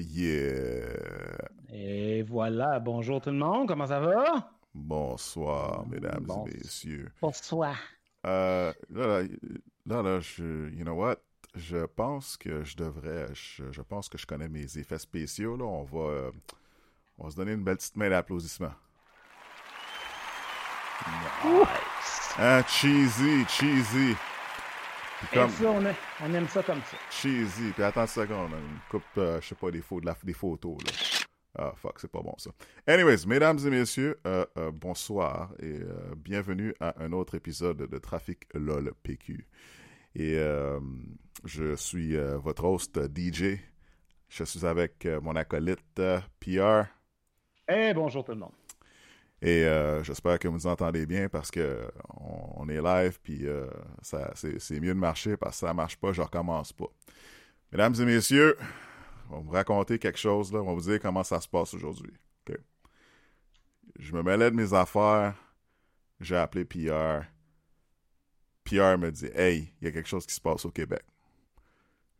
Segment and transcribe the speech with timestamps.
[0.00, 1.48] yeah.
[1.72, 4.50] Et voilà, bonjour tout le monde, comment ça va?
[4.74, 7.10] Bonsoir, mesdames et messieurs.
[7.20, 7.76] Bonsoir.
[8.26, 9.22] Euh, là,
[9.86, 11.16] là, là, je, you know what?
[11.54, 15.64] Je pense que je devrais, je, pense que je connais mes effets spéciaux, là.
[15.64, 16.30] On va, euh,
[17.18, 18.72] on va se donner une belle petite main d'applaudissement.
[21.44, 22.34] Nice.
[22.38, 24.14] Hein, cheesy, cheesy.
[25.32, 25.50] Comme...
[25.64, 25.84] on,
[26.24, 26.96] on, aime ça comme ça.
[27.10, 27.72] Cheesy.
[27.72, 30.76] Puis attends une seconde, une coupe, euh, je sais pas, des, photos, la, des photos,
[30.84, 30.92] là.
[31.58, 32.50] Ah, fuck, c'est pas bon ça.
[32.86, 35.80] Anyways, mesdames et messieurs, euh, euh, bonsoir et
[36.16, 39.48] bienvenue à un autre épisode de Trafic LOL PQ.
[40.14, 40.38] Et
[41.44, 43.58] je suis votre host DJ.
[44.28, 46.00] Je suis avec mon acolyte
[46.38, 46.84] PR.
[47.68, 48.57] Eh, bonjour tout le monde.
[49.40, 51.88] Et euh, j'espère que vous nous entendez bien parce que
[52.56, 53.68] on, est live, puis euh,
[54.02, 56.88] c'est mieux de marcher parce que ça marche pas, je recommence pas.
[57.70, 58.56] Mesdames et messieurs,
[59.30, 62.12] on va vous raconter quelque chose, on va vous dire comment ça se passe aujourd'hui.
[63.98, 65.34] Je me mêlais de mes affaires,
[66.20, 67.26] j'ai appelé Pierre.
[68.62, 71.02] Pierre me dit Hey, il y a quelque chose qui se passe au Québec.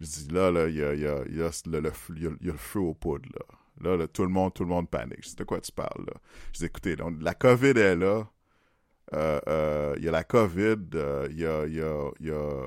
[0.01, 2.81] Je dis là, là, il y a, y, a, y, a le, le, le feu
[2.81, 3.58] aux poudres, là.
[3.81, 5.23] Là, tout le monde, tout le monde panique.
[5.23, 6.15] Je dis, de quoi tu parles, là?
[6.53, 8.29] Je dis, écoutez, la COVID est là.
[9.15, 12.67] Euh, euh, il y a la COVID, euh, il y a, y a,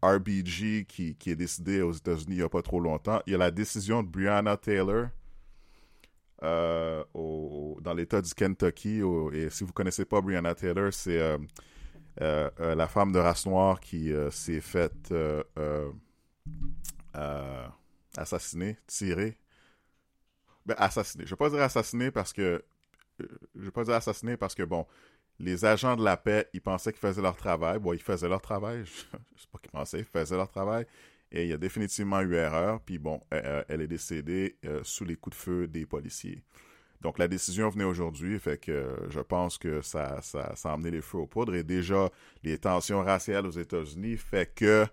[0.00, 3.20] RBG qui, qui, est décidé aux États-Unis il n'y a pas trop longtemps.
[3.26, 5.08] Il y a la décision de Breonna Taylor
[7.14, 9.00] au, dans l'État du Kentucky.
[9.32, 11.18] et si vous ne connaissez pas Breonna Taylor, c'est
[12.20, 15.12] la femme de race noire qui s'est faite
[18.16, 19.36] assassiné, tiré.
[20.66, 21.24] Ben, assassiné.
[21.24, 22.62] Je ne vais pas dire assassiné parce que.
[23.20, 24.86] Euh, je vais pas dire assassiné parce que, bon,
[25.40, 27.78] les agents de la paix, ils pensaient qu'ils faisaient leur travail.
[27.78, 28.84] Bon, ils faisaient leur travail.
[28.84, 30.86] Je ne sais pas qu'ils pensaient, ils faisaient leur travail.
[31.30, 32.80] Et il y a définitivement eu erreur.
[32.80, 36.42] Puis bon, elle, est décédée euh, sous les coups de feu des policiers.
[37.00, 41.18] Donc la décision venait aujourd'hui, fait que je pense que ça, a amené les feux
[41.18, 41.54] aux poudres.
[41.54, 42.10] Et déjà,
[42.42, 44.84] les tensions raciales aux États-Unis fait que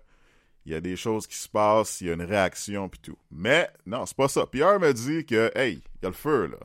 [0.66, 3.16] il y a des choses qui se passent, il y a une réaction, puis tout.
[3.30, 4.46] Mais, non, c'est pas ça.
[4.46, 6.58] Pierre me dit que, hey, il y a le feu, là.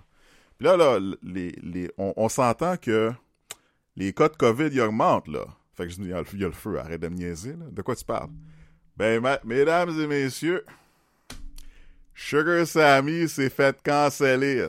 [0.57, 3.11] Puis là, là, les, les, on, s'entend que
[3.95, 5.45] les cas de COVID, ils augmentent, là.
[5.75, 7.65] Fait que je dis, il y, a le, feu, arrête de me niaiser, là.
[7.69, 8.31] De quoi tu parles?
[8.97, 10.65] Ben, mesdames et messieurs,
[12.15, 14.67] Sugar Sammy s'est fait canceller,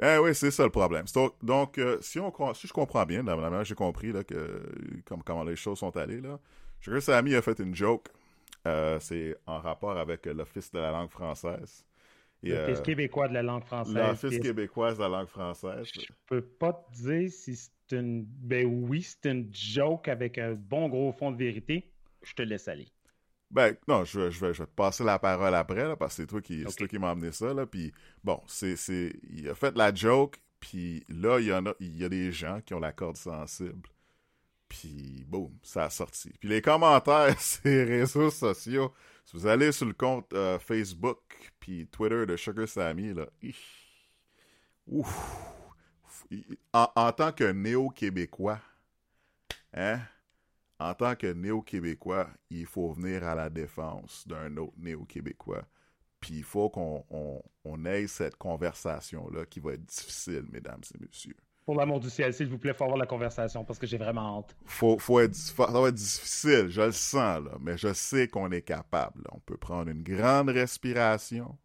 [0.00, 1.06] Eh oui, c'est ça le problème.
[1.42, 4.62] Donc, euh, si, on, si je comprends bien, la manière j'ai compris là, que,
[5.04, 6.38] comme, comment les choses sont allées, là,
[6.84, 8.08] que Samy a fait une joke.
[8.66, 11.84] Euh, c'est en rapport avec l'Office de la langue française.
[12.42, 13.94] L'Office euh, québécois de la langue française.
[13.94, 15.86] L'Office québécois de la langue française.
[15.92, 18.24] Je peux pas te dire si c'est une.
[18.24, 21.90] Ben oui, c'est une joke avec un bon gros fond de vérité.
[22.22, 22.88] Je te laisse aller.
[23.50, 26.22] Ben, non, je, je, vais, je vais te passer la parole après, là, parce que
[26.22, 27.66] c'est toi qui, toi qui m'as amené ça, là.
[27.66, 27.92] Puis,
[28.22, 31.96] bon, c'est, c'est, il a fait la joke, puis là, il y en a, il
[31.96, 33.88] y a des gens qui ont la corde sensible.
[34.68, 36.30] Puis, boum, ça a sorti.
[36.40, 38.92] Puis les commentaires les réseaux sociaux,
[39.24, 41.18] si vous allez sur le compte euh, Facebook
[41.58, 43.26] puis Twitter de Sugar Sammy, là,
[44.86, 45.08] ouf,
[46.74, 48.60] en, en tant que néo-québécois,
[49.72, 50.00] hein,
[50.78, 55.64] en tant que néo-québécois, il faut venir à la défense d'un autre néo-québécois.
[56.20, 61.36] Puis il faut qu'on on, ait cette conversation-là qui va être difficile, mesdames et messieurs.
[61.64, 63.98] Pour l'amour du ciel, s'il vous plaît, il faut avoir la conversation parce que j'ai
[63.98, 64.56] vraiment hâte.
[64.64, 68.50] Faut, faut être, ça va être difficile, je le sens, là, mais je sais qu'on
[68.50, 69.22] est capable.
[69.30, 71.56] On peut prendre une grande respiration.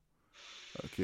[0.84, 1.02] OK?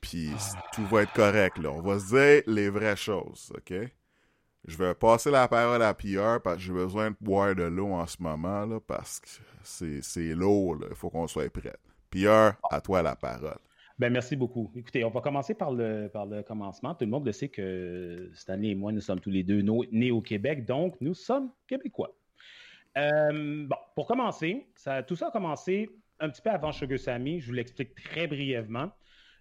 [0.00, 0.62] Puis ah.
[0.74, 1.70] tout va être correct, là.
[1.70, 3.72] On va se dire les vraies choses, OK?
[4.64, 7.88] Je vais passer la parole à Pierre parce que j'ai besoin de boire de l'eau
[7.88, 9.28] en ce moment là, parce que
[10.02, 10.78] c'est lourd.
[10.88, 11.76] Il faut qu'on soit prêt.
[12.10, 13.58] Pierre, à toi la parole.
[13.98, 14.70] Ben, merci beaucoup.
[14.76, 16.94] Écoutez, on va commencer par le, par le commencement.
[16.94, 20.10] Tout le monde le sait que Stanley et moi, nous sommes tous les deux nés
[20.10, 22.14] au Québec, donc nous sommes québécois.
[22.98, 24.66] Euh, bon, pour commencer,
[25.06, 25.88] tout ça a commencé
[26.20, 27.40] un petit peu avant Sugar Sammy.
[27.40, 28.90] Je vous l'explique très brièvement.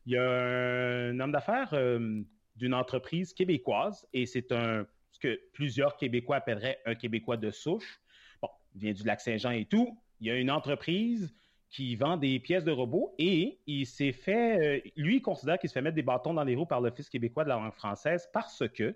[0.06, 2.22] Il y a un homme d'affaires euh,
[2.56, 8.02] d'une entreprise québécoise et c'est un ce que plusieurs Québécois appelleraient un Québécois de souche.
[8.42, 9.98] Bon, il vient du lac Saint-Jean et tout.
[10.20, 11.34] Il y a une entreprise
[11.70, 15.70] qui vend des pièces de robots et il s'est fait, euh, lui, il considère qu'il
[15.70, 18.30] se fait mettre des bâtons dans les roues par l'Office québécois de la langue française
[18.34, 18.94] parce que euh,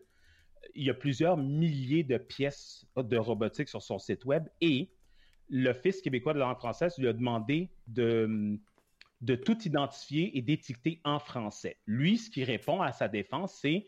[0.76, 4.90] il y a plusieurs milliers de pièces de robotique sur son site web et
[5.50, 8.60] l'Office québécois de la langue française lui a demandé de,
[9.22, 11.78] de tout identifier et d'étiqueter en français.
[11.86, 13.86] Lui, ce qui répond à sa défense, c'est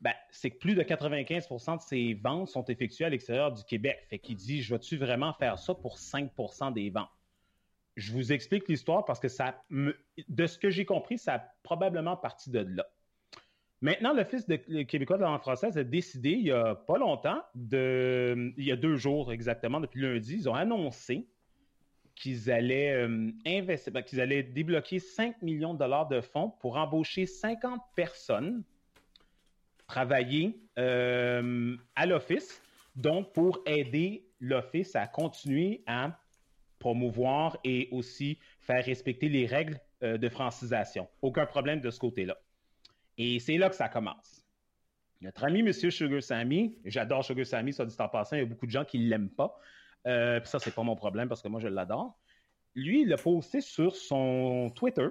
[0.00, 3.98] ben, c'est que plus de 95% de ses ventes sont effectuées à l'extérieur du Québec.
[4.08, 7.10] Fait qu'il dit, je vais-tu vraiment faire ça pour 5% des ventes?
[7.96, 12.16] Je vous explique l'histoire parce que ça, de ce que j'ai compris, ça a probablement
[12.16, 12.86] parti de là.
[13.82, 17.42] Maintenant, l'Office de québécois de la langue française a décidé, il n'y a pas longtemps,
[17.54, 21.28] il y a deux jours exactement, depuis lundi, ils ont annoncé
[22.14, 26.76] qu'ils allaient euh, investir, ben, qu'ils allaient débloquer 5 millions de dollars de fonds pour
[26.76, 28.62] embaucher 50 personnes
[29.90, 32.62] travailler euh, à l'Office,
[32.94, 36.16] donc pour aider l'Office à continuer à
[36.78, 41.08] promouvoir et aussi faire respecter les règles euh, de francisation.
[41.22, 42.36] Aucun problème de ce côté-là.
[43.18, 44.46] Et c'est là que ça commence.
[45.20, 45.72] Notre ami M.
[45.72, 48.84] Sugar Sammy, j'adore Sugar Sammy, ça dit en passant, il y a beaucoup de gens
[48.84, 49.58] qui ne l'aiment pas.
[50.06, 52.16] Euh, ça, c'est pas mon problème parce que moi, je l'adore.
[52.76, 55.08] Lui, il a posté sur son Twitter.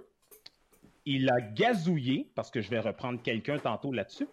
[1.05, 4.27] Il a gazouillé, parce que je vais reprendre quelqu'un tantôt là-dessus.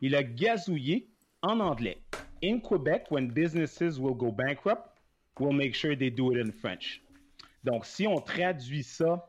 [0.00, 1.08] Il a gazouillé
[1.42, 2.02] en anglais.
[2.42, 4.82] In Quebec, when businesses will go bankrupt,
[5.38, 7.02] we'll make sure they do it in French.
[7.64, 9.26] Donc, si on traduit ça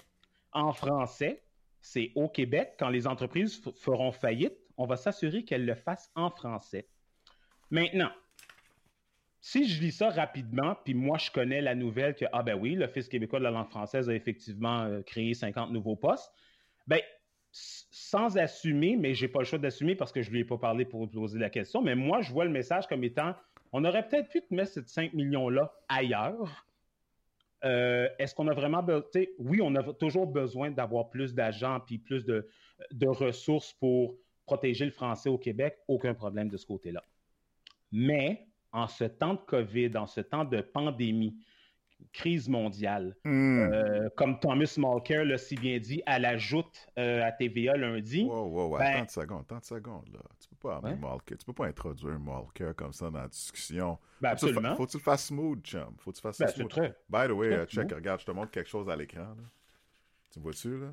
[0.51, 1.41] en français,
[1.81, 6.29] c'est au Québec, quand les entreprises feront faillite, on va s'assurer qu'elles le fassent en
[6.29, 6.87] français.
[7.71, 8.11] Maintenant,
[9.39, 12.75] si je lis ça rapidement, puis moi je connais la nouvelle que, ah ben oui,
[12.75, 16.31] l'Office québécois de la langue française a effectivement euh, créé 50 nouveaux postes,
[16.85, 16.99] ben
[17.51, 20.85] sans assumer, mais j'ai pas le choix d'assumer parce que je lui ai pas parlé
[20.85, 23.35] pour poser la question, mais moi je vois le message comme étant,
[23.73, 26.67] on aurait peut-être pu mettre ces 5 millions-là ailleurs,
[27.63, 29.03] euh, est-ce qu'on a vraiment besoin?
[29.39, 32.47] Oui, on a toujours besoin d'avoir plus d'agents puis plus de,
[33.07, 34.15] ressources pour
[34.45, 35.77] protéger le français au Québec.
[35.87, 37.03] Aucun problème de ce côté-là.
[37.91, 41.35] Mais en ce temps de COVID, en ce temps de pandémie,
[42.13, 43.15] crise mondiale.
[43.23, 43.69] Hmm.
[43.71, 48.23] Euh, comme Thomas Malker l'a si bien dit, à la joute euh, à TVA lundi.
[48.23, 48.77] Wow, wow, wow.
[48.77, 50.09] Ben, 30 secondes, 30 secondes.
[50.13, 50.19] Là.
[50.39, 50.81] Tu peux pas
[51.25, 53.97] tu peux pas introduire Malker comme ça dans la discussion.
[54.21, 54.75] Ben, absolument.
[54.75, 55.95] Faut que tu le fasses smooth, chum.
[55.99, 56.69] Faut que tu fasses ben, smooth.
[56.69, 59.35] Très, By the way, uh, check, regarde, je te montre quelque chose à l'écran.
[60.31, 60.87] Tu vois-tu, là?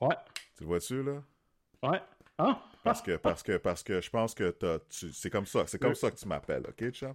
[0.00, 0.16] Ouais.
[0.56, 1.22] Tu vois-tu, là?
[1.82, 2.00] Ouais.
[2.38, 2.62] Ah.
[2.84, 4.54] Parce que, parce que, parce que je pense que
[4.90, 7.14] c'est comme ça, c'est comme ça que tu m'appelles, ok, chum?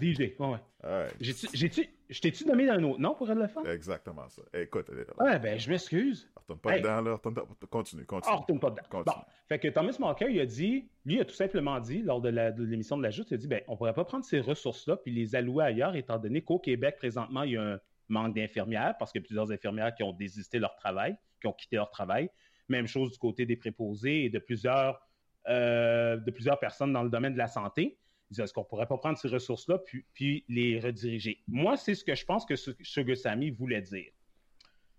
[0.00, 0.56] DJ, ouais.
[0.84, 1.06] ouais.
[1.20, 3.68] J'ai-tu, je t'ai-tu nommé un autre nom pour le faire?
[3.68, 4.42] Exactement ça.
[4.54, 5.24] Écoute, est là.
[5.24, 6.30] Ouais, ben, je m'excuse.
[6.36, 7.12] Retourne pas dedans, là.
[7.14, 7.34] Retourne...
[7.70, 8.34] Continue, continue.
[8.34, 8.82] Ah, retourne pas dedans.
[8.88, 9.14] Continue.
[9.16, 9.22] Bon.
[9.48, 12.30] Fait que Thomas Marker, il a dit, lui, il a tout simplement dit, lors de,
[12.62, 15.12] l'émission de la Joute, il a dit, ben, on pourrait pas prendre ces ressources-là puis
[15.12, 19.12] les allouer ailleurs, étant donné qu'au Québec, présentement, il y a un manque d'infirmières, parce
[19.12, 22.30] qu'il y a plusieurs infirmières qui ont désisté leur travail, qui ont quitté leur travail.
[22.68, 25.00] Même chose du côté des préposés et de plusieurs,
[25.48, 27.98] euh, de plusieurs personnes dans le domaine de la santé
[28.36, 29.78] est-ce qu'on pourrait pas prendre ces ressources-là
[30.14, 31.38] puis, les rediriger?
[31.48, 34.10] Moi, c'est ce que je pense que Sugar Sammy voulait dire.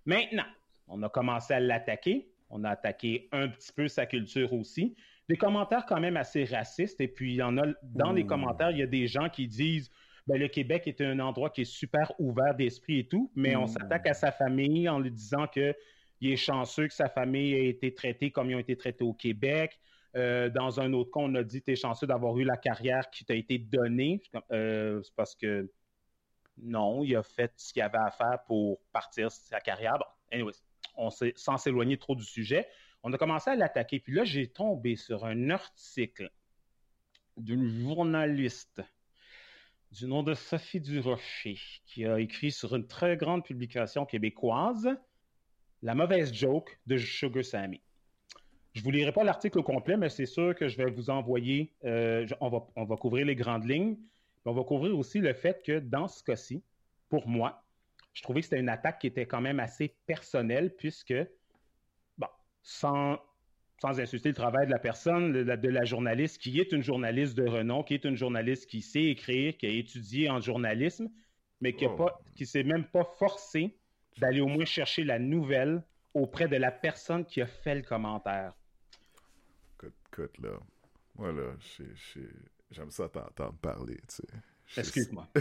[0.06, 0.48] Maintenant,
[0.88, 2.32] on a commencé à l'attaquer.
[2.50, 4.96] On a attaqué un petit peu sa culture aussi.
[5.28, 7.00] Des commentaires quand même assez racistes.
[7.00, 9.48] Et puis, il y en a, dans les commentaires, il y a des gens qui
[9.48, 9.92] disent
[10.30, 13.66] ben, le Québec est un endroit qui est super ouvert d'esprit et tout, mais on
[13.66, 15.74] s'attaque à sa famille en lui disant qu'il
[16.22, 19.80] est chanceux que sa famille ait été traitée comme ils ont été traités au Québec.
[20.16, 23.10] Euh, dans un autre cas, on a dit tu es chanceux d'avoir eu la carrière
[23.10, 24.22] qui t'a été donnée.
[24.52, 25.72] Euh, c'est parce que
[26.58, 29.98] non, il a fait ce qu'il avait à faire pour partir sa carrière.
[30.00, 30.54] Bon, anyways,
[30.96, 32.68] on sans s'éloigner trop du sujet,
[33.04, 34.00] on a commencé à l'attaquer.
[34.00, 36.32] Puis là, j'ai tombé sur un article
[37.38, 38.82] d'une journaliste
[39.92, 44.90] du nom de Sophie Durocher, qui a écrit sur une très grande publication québécoise
[45.82, 47.82] La mauvaise joke de Sugar Sammy.
[48.80, 51.10] Je ne vous lirai pas l'article au complet, mais c'est sûr que je vais vous
[51.10, 53.98] envoyer, euh, on, va, on va couvrir les grandes lignes,
[54.46, 56.64] on va couvrir aussi le fait que dans ce cas-ci,
[57.10, 57.62] pour moi,
[58.14, 61.14] je trouvais que c'était une attaque qui était quand même assez personnelle, puisque,
[62.18, 62.30] bon,
[62.64, 63.20] sans,
[63.82, 67.46] sans insulter le travail de la personne, de la, journaliste, qui est une journaliste de
[67.46, 71.10] renom, qui est une journaliste qui sait écrire, qui a étudié en journalisme,
[71.60, 72.12] mais qui ne oh.
[72.46, 73.76] s'est même pas forcé
[74.20, 75.84] d'aller au moins chercher la nouvelle
[76.14, 78.54] auprès de la personne qui a fait le commentaire
[80.12, 80.52] écoute, là,
[81.16, 81.54] moi, là,
[82.72, 84.28] j'aime ça t'entendre parler, tu sais.
[84.78, 85.28] Excuse-moi.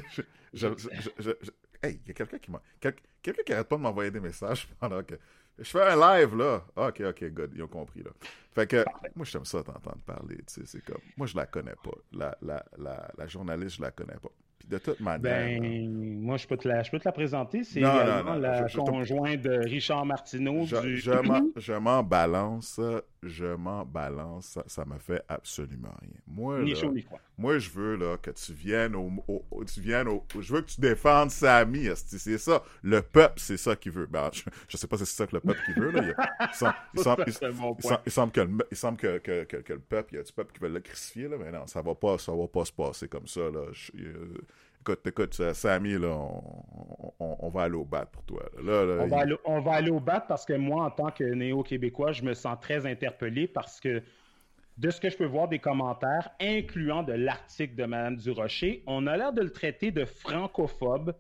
[1.83, 2.63] hey, il y a quelqu'un qui m'a.
[2.81, 5.15] quelqu'un qui arrête pas de m'envoyer des messages pendant que.
[5.59, 6.65] Je fais un live, là.
[6.77, 7.53] Ok, ok, good.
[7.55, 8.11] Ils ont compris, là.
[8.53, 8.85] Fait que,
[9.15, 10.63] moi, j'aime ça t'entendre parler, tu sais.
[10.67, 11.03] C'est comme.
[11.17, 11.97] Moi, je la connais pas.
[12.13, 14.31] La, la, la, la journaliste, je la connais pas
[14.67, 15.21] de toute manière.
[15.21, 17.65] Ben, moi, je peux, te la, je peux te la présenter.
[17.65, 20.67] C'est la conjointe de Richard Martineau.
[20.67, 22.81] Je, je m'en balance
[23.23, 26.21] je m'en balance, ça, me fait absolument rien.
[26.27, 27.19] Moi, ni là, ni froid.
[27.37, 29.11] moi, je veux là, que tu viennes au,
[29.67, 32.63] tu viennes au, je veux que tu défendes Samy, c'est ça.
[32.83, 34.07] Le peuple, c'est ça qu'il veut.
[34.07, 36.03] Ben, je, je, sais pas si c'est ça que le peuple qui veut là.
[36.95, 40.33] Il, semble, que le, il semble que, que, que, le peuple, il y a du
[40.33, 42.73] peuple qui veut le crucifier là, mais non, ça va pas, ça va pas se
[42.73, 43.65] passer comme ça là.
[44.89, 46.17] Écoute, écoute, euh, Sammy, là,
[47.21, 48.49] on, va aller au bat pour toi.
[48.57, 52.13] on, va aller, on, va aller, au bat parce que moi, en tant que néo-québécois,
[52.13, 54.03] je me sens très interpellé parce que
[54.79, 59.07] de ce que je peux voir des commentaires, incluant de l'article de Mme Durocher, on
[59.07, 61.15] a l'air de le traiter de francophobe,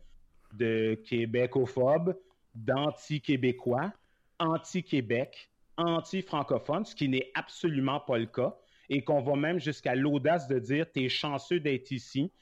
[0.54, 2.16] de québécophobe,
[2.54, 3.92] d'anti-québécois,
[4.38, 8.56] anti-Québec, anti-francophone, ce qui n'est absolument pas le cas,
[8.88, 12.32] et qu'on va même jusqu'à l'audace de dire t'es chanceux d'être ici,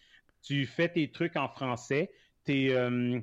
[0.47, 2.11] tu fais tes trucs en français,
[2.45, 3.21] tu es, euh,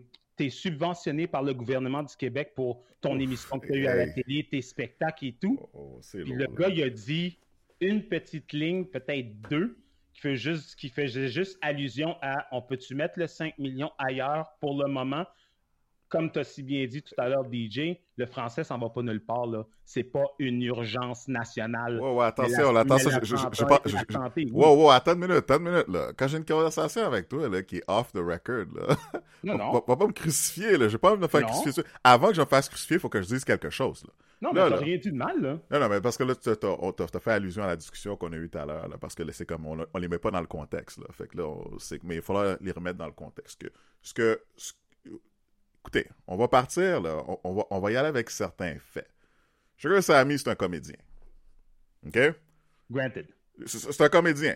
[0.49, 4.09] subventionné par le gouvernement du Québec pour ton émission que tu as eue à la
[4.09, 5.57] télé, tes spectacles et tout.
[5.73, 7.39] Oh, oh, Puis le gars, il a dit
[7.79, 9.77] une petite ligne, peut-être deux,
[10.13, 14.51] qui fait juste, qui fait juste allusion à on peut-tu mettre le 5 millions ailleurs
[14.59, 15.25] pour le moment?
[16.13, 19.01] Comme tu as si bien dit tout à l'heure, DJ, le français s'en va pas
[19.01, 19.47] nulle part.
[19.47, 19.65] Là.
[19.83, 21.99] C'est pas une urgence nationale.
[21.99, 23.09] Ouais, ouais, attention, attention.
[23.23, 23.81] Je, je, pas,
[24.51, 25.87] wow, wow, attends une minute, attends une minute.
[25.87, 26.11] Là.
[26.15, 28.95] Quand j'ai une conversation avec toi là, qui est off the record, là,
[29.43, 29.71] non, non.
[29.71, 30.77] Va, va, pas me crucifier.
[30.77, 30.87] Là.
[30.87, 31.83] Je vais pas me faire crucifier.
[32.03, 34.03] Avant que je me fasse crucifier, il faut que je dise quelque chose.
[34.03, 34.13] Là.
[34.43, 35.57] Non, mais t'as rien dit de mal, là.
[35.71, 38.35] Non, non, mais parce que là, tu as, fait allusion à la discussion qu'on a
[38.35, 40.47] eue tout à l'heure, parce que c'est comme, on, on les met pas dans le
[40.47, 41.07] contexte, là.
[41.11, 41.49] Fait que là,
[42.03, 43.61] mais il faudra les remettre dans le contexte.
[43.61, 43.69] Que,
[44.03, 44.41] ce que,
[45.83, 47.23] Écoutez, on va partir, là.
[47.43, 49.09] On, va, on va y aller avec certains faits.
[49.75, 50.95] Sugar Sammy, c'est un comédien.
[52.05, 52.17] OK?
[52.89, 53.27] Granted.
[53.65, 54.55] C'est un comédien.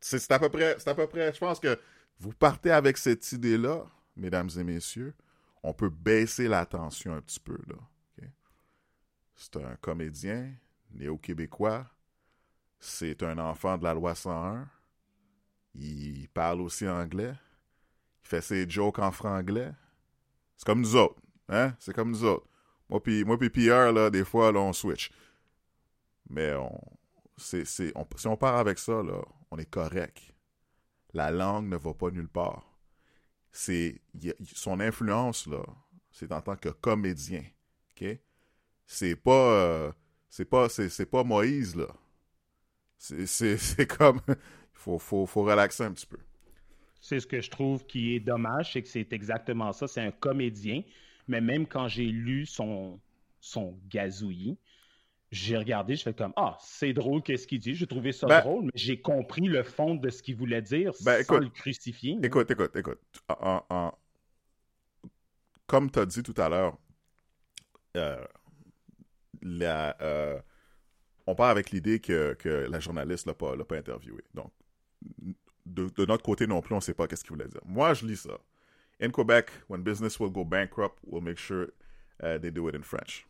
[0.00, 1.78] C'est à peu près, c'est à peu près, je pense que
[2.18, 3.84] vous partez avec cette idée-là,
[4.16, 5.14] mesdames et messieurs,
[5.62, 7.76] on peut baisser la tension un petit peu, là.
[9.36, 10.50] C'est un comédien
[10.92, 11.86] néo-québécois.
[12.78, 14.66] C'est un enfant de la loi 101.
[15.74, 17.34] Il parle aussi anglais.
[18.24, 19.72] Il fait ses jokes en franglais.
[20.56, 21.20] C'est comme nous autres.
[21.48, 21.74] Hein?
[21.78, 22.46] C'est comme nous autres.
[22.88, 25.10] Moi puis moi Pierre, là, des fois, là, on switch.
[26.28, 26.80] Mais on,
[27.36, 27.92] si
[28.26, 30.34] on part avec ça, là, on est correct.
[31.12, 32.78] La langue ne va pas nulle part.
[33.52, 34.02] C'est,
[34.52, 35.62] son influence, là,
[36.10, 37.42] c'est en tant que comédien.
[37.92, 38.18] OK?
[38.86, 39.92] C'est pas, euh,
[40.28, 40.68] c'est pas,
[41.10, 41.88] pas Moïse, là.
[42.98, 44.36] C'est comme, il
[44.72, 46.18] faut, faut, faut relaxer un petit peu.
[47.00, 49.86] C'est ce que je trouve qui est dommage, c'est que c'est exactement ça.
[49.86, 50.82] C'est un comédien,
[51.28, 53.00] mais même quand j'ai lu son,
[53.40, 54.58] son gazouillis,
[55.30, 57.74] j'ai regardé, je fais comme Ah, c'est drôle qu'est-ce qu'il dit.
[57.74, 60.92] J'ai trouvé ça ben drôle, mais j'ai compris le fond de ce qu'il voulait dire
[61.04, 62.16] ben, sans le crucifier.
[62.22, 63.00] Écoute, écoute, écoute.
[65.66, 66.78] Comme tu as dit tout à l'heure,
[67.96, 68.24] euh,
[69.44, 70.40] euh,
[71.26, 74.22] on part avec l'idée que, que, la journaliste ne l'a pas, pas interviewé.
[74.32, 74.52] Donc,
[75.66, 77.60] de, notre côté non plus, on ne sait pas qu'est-ce qu'il voulait dire.
[77.64, 78.38] Moi, je lis ça.
[79.00, 81.68] In Quebec, when business will go bankrupt, we'll make sure
[82.22, 83.26] uh, they do it in French.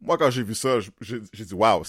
[0.00, 1.82] Moi, quand j'ai vu ça, j'ai dit, wow.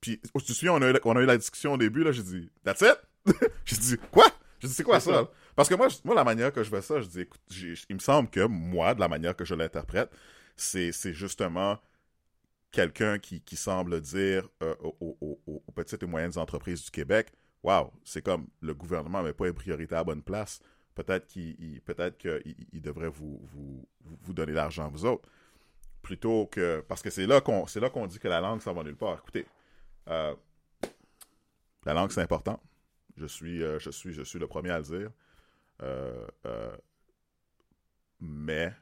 [0.00, 2.12] Puis, tu te souviens, on a, eu, on a eu la discussion au début, là,
[2.12, 2.98] j'ai dit, that's it?
[3.64, 4.26] j'ai dit, quoi?
[4.58, 5.30] J'ai dit, c'est quoi ça?
[5.54, 8.00] Parce que moi, moi, la manière que je fais ça, je dis, écoute, il me
[8.00, 10.10] semble que moi, de la manière que je l'interprète,
[10.56, 11.78] c'est justement
[12.70, 17.32] quelqu'un qui, qui, semble dire euh, aux, aux, petites et moyennes entreprises du Québec,
[17.62, 20.60] wow, c'est comme le gouvernement n'avait pas une priorité à la bonne place.
[20.94, 22.26] Peut-être qu'il peut-être
[22.74, 25.28] devrait vous, vous, vous donner l'argent, vous autres.
[26.02, 26.84] Plutôt que.
[26.86, 29.18] Parce que c'est là qu'on dit que la langue, ça va nulle part.
[29.18, 29.46] Écoutez,
[30.08, 30.34] euh,
[31.86, 32.60] la langue, c'est important.
[33.16, 35.10] Je suis, euh, je, suis, je suis le premier à le dire.
[35.82, 36.26] Euh,
[38.20, 38.72] mais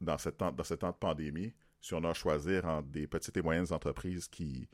[0.00, 3.06] dans, cette temps, dans ce temps de pandémie, si on a à choisir entre des
[3.06, 4.68] petites et moyennes entreprises qui,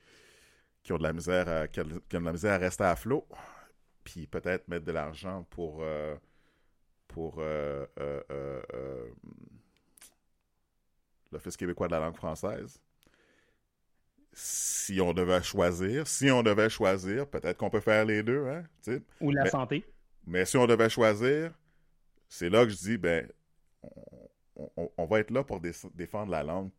[0.83, 3.27] qui ont de la misère à, qui ont de la misère à rester à flot,
[4.05, 6.17] puis peut-être mettre de l'argent pour euh,
[7.09, 9.11] pour euh, euh,
[11.31, 12.81] l'Office québécois de la langue française.
[14.35, 18.65] Si on devait choisir, si on devait choisir, peut-être qu'on peut faire les deux, hein,
[19.21, 19.85] Ou la santé.
[20.27, 21.53] Mais si on devait choisir,
[22.31, 23.31] c'est là que je dis, ben,
[24.97, 26.71] on, va être là pour défendre la langue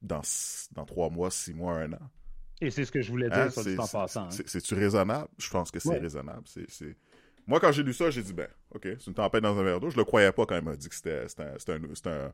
[0.00, 0.20] dans,
[0.72, 2.10] dans trois mois, six mois, un an.
[2.60, 4.24] Et c'est ce que je voulais dire, sur hein, le en passant.
[4.24, 4.30] Hein.
[4.30, 5.28] C'est-tu raisonnable?
[5.38, 6.42] Je pense que c'est raisonnable.
[6.46, 6.96] C'est,
[7.46, 9.80] Moi, quand j'ai lu ça, j'ai dit, ben, OK, c'est une tempête dans un verre
[9.80, 9.90] d'eau.
[9.90, 11.76] Je le croyais pas quand il m'a dit que c'était, un,
[12.10, 12.32] un,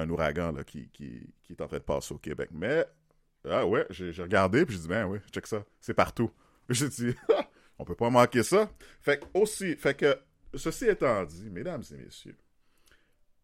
[0.00, 2.48] un, ouragan là, qui, qui, qui, est en train de passer au Québec.
[2.52, 2.86] Mais,
[3.48, 6.30] ah ouais, j'ai, regardé, puis j'ai dit, ben oui, check ça, c'est partout.
[6.70, 7.14] J'ai dit,
[7.78, 8.70] on peut pas manquer ça.
[9.00, 10.16] Fait que, aussi, fait que,
[10.54, 12.38] ceci étant dit, mesdames et messieurs,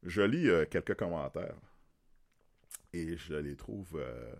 [0.04, 1.56] je lis euh, quelques commentaires
[2.94, 3.96] et je les trouve...
[3.96, 4.34] Euh,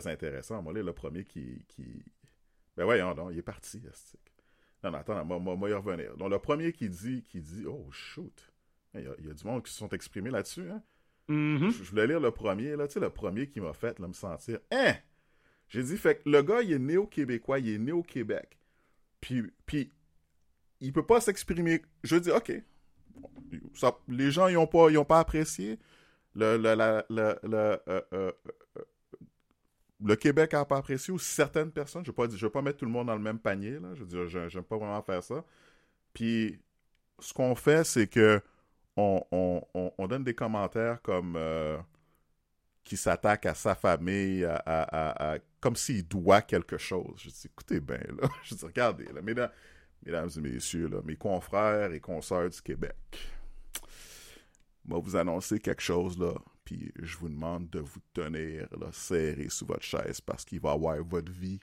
[0.00, 0.62] très intéressant.
[0.62, 1.64] Moi, là, le premier qui.
[1.68, 2.02] qui...
[2.76, 3.82] Ben voyons, non, il est parti.
[4.82, 6.16] Non, non, attends, moi, moi, moi, y revenir.
[6.16, 8.52] Donc, le premier qui dit, qui dit, oh, shoot.
[8.94, 10.82] Il y, a, il y a du monde qui se sont exprimés là-dessus, hein?
[11.28, 11.70] Mhm.
[11.70, 14.08] Je, je voulais lire le premier, là, tu sais, le premier qui m'a fait là,
[14.08, 14.94] me sentir, hein?
[15.68, 18.02] J'ai dit, fait que le gars, il est né au Québécois, il est né au
[18.02, 18.58] Québec.
[19.20, 19.90] Puis, puis
[20.80, 21.80] il peut pas s'exprimer.
[22.02, 22.52] Je dis, OK.
[23.74, 25.78] Ça- les gens, ils ont pas, ils ont pas apprécié.
[26.34, 28.32] Le, le, la- le, le, euh, euh,
[30.04, 32.04] le Québec a pas apprécié, ou certaines personnes.
[32.04, 33.78] Je ne veux, pas mettre tout le monde dans le même panier.
[33.94, 35.44] Je veux dire, je- j'aime pas vraiment faire ça.
[36.14, 36.60] Puis,
[37.20, 38.40] ce qu'on fait, c'est que
[38.96, 41.78] on, on- on- on donne des commentaires comme euh,
[42.84, 47.14] qui s'attaquent à sa famille, à, comme s'il doit quelque chose.
[47.18, 48.28] Je dis, écoutez bien, là.
[48.44, 49.50] Je dis, regardez, là, mesdames,
[50.06, 52.96] et messieurs, mes confrères et consoeurs du Québec.
[54.84, 59.48] Moi, vous annoncer quelque chose, là, puis je vous demande de vous tenir là, serré
[59.48, 61.60] sous votre chaise parce qu'il va y avoir votre vie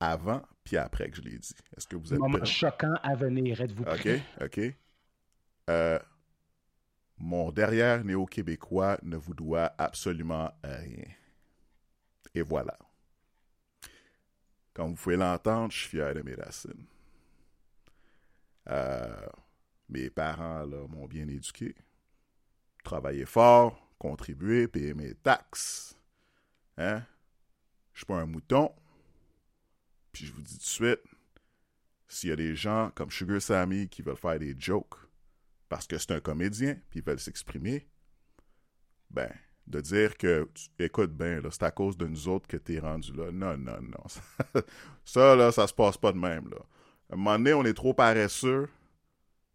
[0.00, 1.54] avant puis après que je l'ai dit.
[1.76, 2.44] Est-ce que vous êtes Moment prêts?
[2.44, 3.60] choquant à venir.
[3.60, 4.22] Êtes-vous OK, prêts?
[4.40, 4.60] OK.
[5.70, 5.98] Euh,
[7.18, 11.04] mon derrière néo-québécois ne vous doit absolument rien.
[12.34, 12.76] Et voilà.
[14.74, 16.86] Comme vous pouvez l'entendre, je suis fier de mes racines.
[18.68, 19.26] Euh,
[19.88, 21.74] mes parents m'ont bien éduqué.
[22.84, 25.96] Travaillé fort, contribué, payé mes taxes.
[26.76, 27.02] Hein?
[27.92, 28.72] Je suis pas un mouton.
[30.12, 31.02] Puis je vous dis tout de suite,
[32.08, 34.96] s'il y a des gens comme Sugar Sammy qui veulent faire des jokes
[35.68, 37.88] parce que c'est un comédien puis ils veulent s'exprimer,
[39.10, 39.30] ben,
[39.66, 40.48] de dire que,
[40.78, 43.32] écoute bien, là, c'est à cause de nous autres que t'es rendu là.
[43.32, 44.08] Non, non, non.
[44.08, 44.20] Ça,
[45.04, 46.58] ça, là, ça se passe pas de même, là.
[47.10, 48.68] À un moment donné, on est trop paresseux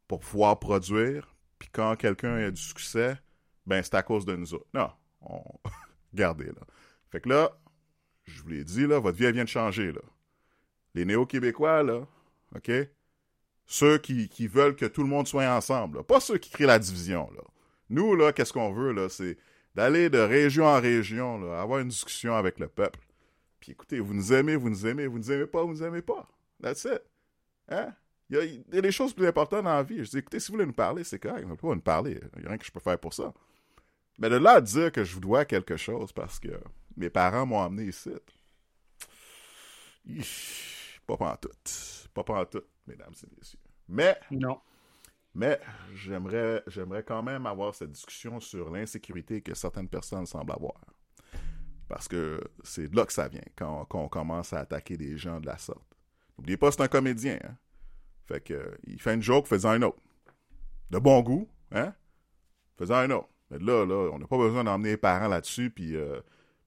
[0.07, 3.17] pour pouvoir produire, puis quand quelqu'un a du succès,
[3.65, 4.67] ben, c'est à cause de nous autres.
[4.73, 4.89] Non,
[5.21, 5.43] on...
[6.13, 6.61] Regardez, là.
[7.09, 7.51] Fait que là,
[8.25, 10.01] je vous l'ai dit, là, votre vie, elle vient de changer, là.
[10.93, 12.05] Les néo-québécois, là,
[12.55, 12.71] OK?
[13.65, 16.03] Ceux qui, qui veulent que tout le monde soit ensemble, là.
[16.03, 17.29] pas ceux qui créent la division.
[17.33, 17.41] Là.
[17.89, 19.37] Nous, là, qu'est-ce qu'on veut, là, c'est
[19.75, 22.99] d'aller de région en région, là, avoir une discussion avec le peuple.
[23.59, 26.01] Puis écoutez, vous nous aimez, vous nous aimez, vous nous aimez pas, vous nous aimez
[26.01, 26.27] pas.
[26.61, 27.01] That's it.
[27.69, 27.93] Hein?
[28.29, 30.03] Il y, a, des choses plus importantes dans la vie.
[30.05, 31.45] Je dis, écoutez, si vous voulez nous parler, c'est correct.
[31.45, 32.17] Vous pouvez nous parler.
[32.35, 33.33] Il n'y a rien que je peux faire pour ça.
[34.21, 36.49] Mais de là à dire que je vous dois quelque chose parce que
[36.95, 38.11] mes parents m'ont amené ici.
[41.07, 42.07] Pas pantoute.
[42.13, 43.59] Pas pantoute, mesdames et messieurs.
[43.87, 44.61] Mais, Non.
[45.33, 45.59] mais
[45.95, 50.79] j'aimerais, j'aimerais quand même avoir cette discussion sur l'insécurité que certaines personnes semblent avoir.
[51.89, 55.17] Parce que c'est de là que ça vient, quand, quand on commence à attaquer des
[55.17, 55.97] gens de la sorte.
[56.37, 57.39] N'oubliez pas, c'est un comédien.
[57.43, 57.57] Hein?
[58.27, 59.99] Fait que, il fait une joke, faisant un autre.
[60.91, 61.95] De bon goût, hein?
[62.77, 63.30] Faisant un autre.
[63.51, 66.19] Mais là, là, on n'a pas besoin d'emmener les parents là-dessus, puis, euh,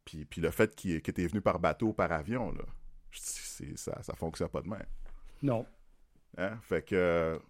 [0.05, 2.65] puis, puis le fait qu'il était venu par bateau, par avion, là,
[3.11, 4.87] ça, ça fonctionne pas de même.
[5.43, 5.67] Non.
[6.37, 6.59] Hein?
[6.63, 7.41] Fait que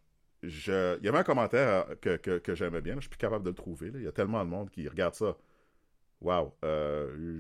[0.43, 0.99] je...
[0.99, 3.45] il y avait un commentaire euh, que, que, que j'aimais bien, je suis plus capable
[3.45, 3.91] de le trouver.
[3.91, 3.99] là.
[3.99, 5.37] Il y a tellement de monde qui regarde ça.
[6.21, 7.37] Wow, euh,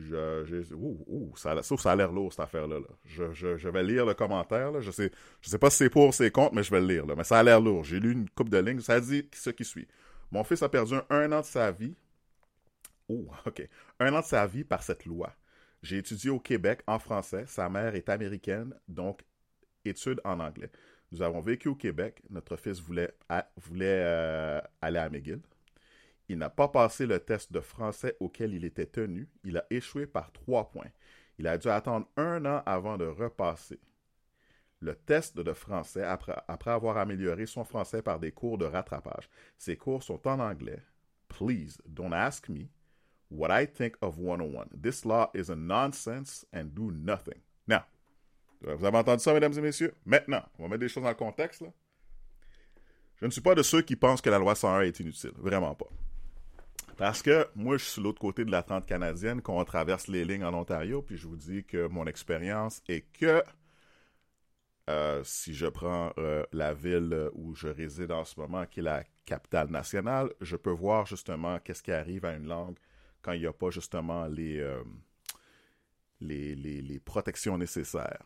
[1.36, 2.80] ça, a- ça, ça a l'air lourd cette affaire-là.
[2.80, 2.86] là.
[3.04, 4.72] Je, je, je vais lire le commentaire.
[4.72, 4.80] Là.
[4.80, 6.86] Je sais, je sais pas si c'est pour ou c'est contre, mais je vais le
[6.86, 7.06] lire.
[7.06, 7.14] Là.
[7.16, 7.84] Mais ça a l'air lourd.
[7.84, 8.80] J'ai lu une coupe de lignes.
[8.80, 9.88] Ça dit ce qui suit.
[10.34, 11.94] Mon fils a perdu un, an de sa vie.
[13.08, 13.68] Oh, ok.
[14.00, 15.32] Un an de sa vie par cette loi.
[15.80, 17.44] J'ai étudié au Québec en français.
[17.46, 19.20] Sa mère est américaine, donc
[19.84, 20.72] études en anglais.
[21.12, 22.20] Nous avons vécu au Québec.
[22.30, 25.40] Notre fils voulait euh, aller à McGill.
[26.28, 29.28] Il n'a pas passé le test de français auquel il était tenu.
[29.44, 30.90] Il a échoué par trois points.
[31.38, 33.78] Il a dû attendre un an avant de repasser
[34.84, 39.28] le test de français après, après avoir amélioré son français par des cours de rattrapage.
[39.56, 40.82] Ces cours sont en anglais.
[41.28, 42.68] Please don't ask me
[43.30, 44.66] what I think of 101.
[44.80, 47.40] This law is a nonsense and do nothing.
[47.66, 47.80] Now,
[48.60, 49.94] vous avez entendu ça, mesdames et messieurs?
[50.04, 51.64] Maintenant, on va mettre des choses dans le contexte.
[53.16, 55.32] Je ne suis pas de ceux qui pensent que la loi 101 est inutile.
[55.36, 55.88] Vraiment pas.
[56.96, 60.08] Parce que moi, je suis sur l'autre côté de la 30 canadienne, quand on traverse
[60.08, 63.42] les lignes en Ontario, puis je vous dis que mon expérience est que
[64.90, 68.82] euh, si je prends euh, la ville où je réside en ce moment, qui est
[68.82, 72.76] la capitale nationale, je peux voir justement qu'est-ce qui arrive à une langue
[73.22, 74.82] quand il n'y a pas justement les, euh,
[76.20, 78.24] les, les, les protections nécessaires.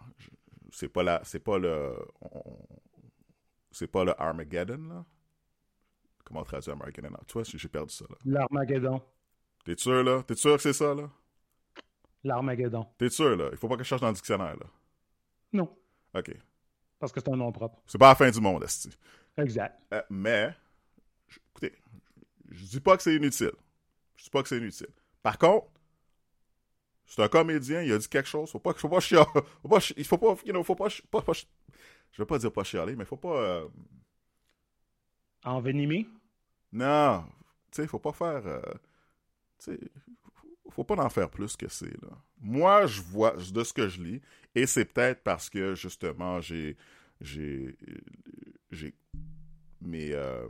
[0.70, 2.66] C'est pas la, c'est pas le, on-
[3.70, 5.04] c'est pas le Armageddon là.
[6.24, 7.10] Comment traduire Armageddon?
[7.10, 8.16] Non, toi, j'ai perdu ça là.
[8.24, 9.00] L'Armageddon.
[9.64, 10.22] T'es sûr là?
[10.24, 11.08] T'es sûr que c'est ça là?
[12.24, 12.86] L'Armageddon.
[12.98, 13.48] T'es sûr là?
[13.52, 14.66] Il faut pas que je cherche dans le dictionnaire là.
[15.52, 15.74] Non.
[16.14, 16.36] Ok.
[16.98, 17.80] Parce que c'est un nom propre.
[17.86, 18.90] C'est pas la fin du monde, esti.
[19.36, 19.80] Exact.
[19.94, 20.54] Euh, mais,
[21.50, 21.72] écoutez,
[22.50, 23.52] je dis pas que c'est inutile.
[24.16, 24.88] Je dis pas que c'est inutile.
[25.22, 25.68] Par contre,
[27.06, 28.50] C'est un comédien, il a dit quelque chose.
[28.50, 29.24] Faut pas, faut pas chialer.
[29.62, 32.52] Faut pas, il faut pas, you know, faut pas, pas, pas, je vais pas dire
[32.52, 33.36] pas chialer, mais faut pas.
[33.36, 33.68] Euh...
[35.44, 36.06] Envenimer?
[36.72, 37.24] Non.
[37.70, 38.46] Tu sais, faut pas faire.
[38.46, 38.60] Euh...
[39.58, 39.78] Tu sais,
[40.70, 42.10] faut pas en faire plus que c'est, là.
[42.40, 44.20] Moi, je vois, de ce que je lis,
[44.54, 46.76] et c'est peut-être parce que, justement, j'ai.
[47.20, 47.76] J'ai.
[49.80, 50.12] Mes.
[50.12, 50.46] Euh,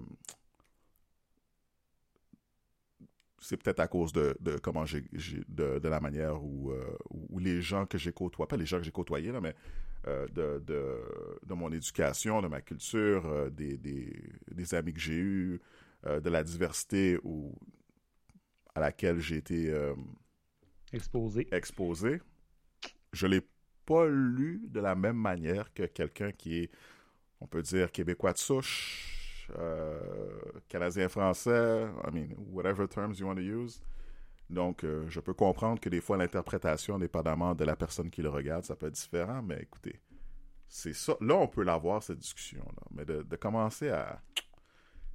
[3.41, 5.05] c'est peut-être à cause de, comment j'ai,
[5.49, 8.91] de, la manière euh, où, les gens que j'ai côtoyés, pas les gens que j'ai
[8.91, 9.55] côtoyés, là, mais
[10.07, 10.63] euh, de,
[11.47, 15.61] de, mon éducation, de ma culture, euh, des, des, amis que j'ai eus,
[16.05, 17.55] de la diversité où,
[18.75, 19.75] à laquelle j'ai été
[20.93, 21.49] exposé.
[21.53, 22.21] exposé.
[23.13, 23.43] Je l'ai
[23.87, 26.71] pas lu de la même manière que quelqu'un qui est,
[27.41, 29.99] on peut dire, québécois de souche, euh,
[30.69, 33.81] canadien-français, I mean, whatever terms you want to use.
[34.51, 38.31] Donc, euh, je peux comprendre que des fois, l'interprétation, dépendamment de la personne qui le
[38.31, 40.01] regarde, ça peut être différent, mais écoutez,
[40.69, 41.17] c'est ça.
[41.21, 42.83] Là, on peut l'avoir, cette discussion-là.
[42.91, 44.43] Mais de, commencer à, tu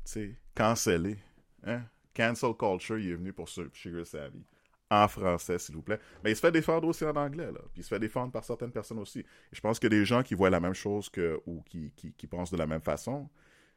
[0.06, 1.18] sais, canceller,
[1.64, 1.84] hein?
[2.16, 4.46] Cancel culture, il est venu pour Sugar Savvy.
[4.94, 6.00] En français, s'il vous plaît.
[6.24, 7.62] Mais il se fait défendre aussi en anglais, là.
[7.74, 9.26] Puis il se fait défendre par certaines personnes aussi.
[9.52, 11.10] Je pense que des gens qui voient la même chose
[11.48, 13.28] ou qui, pensent de la même façon,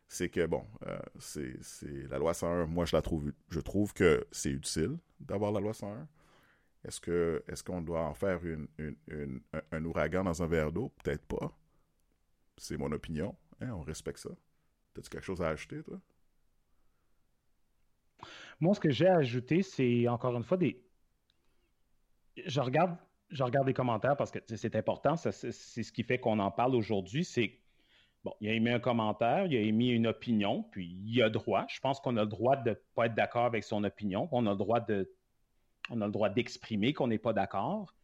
[0.09, 1.57] c'est que, bon, euh, c'est
[2.11, 6.07] la loi 101, moi, je la trouve, que c'est utile d'avoir la loi 101.
[6.85, 8.38] Est-ce qu'on doit en faire
[9.72, 10.92] un, ouragan dans un verre d'eau?
[11.02, 11.50] Peut-être pas.
[12.59, 13.35] C'est mon opinion.
[13.62, 14.31] Hein, on respecte ça.
[14.98, 15.98] As-tu quelque chose à ajouter, toi?
[18.61, 20.86] Moi, ce que j'ai ajouté, c'est encore une fois des.
[22.44, 22.96] Je regarde,
[23.31, 25.16] je regarde les commentaires parce que c'est important.
[25.16, 27.25] C'est ce qui fait qu'on en parle aujourd'hui.
[27.25, 27.59] C'est
[28.27, 31.64] Bon, il a émis un commentaire, il a émis une opinion, puis il a droit.
[31.68, 34.29] Je pense qu'on a le droit de ne pas être d'accord avec son opinion.
[34.33, 35.09] On a le droit de,
[35.90, 37.94] on a le droit d'exprimer qu'on n'est pas d'accord.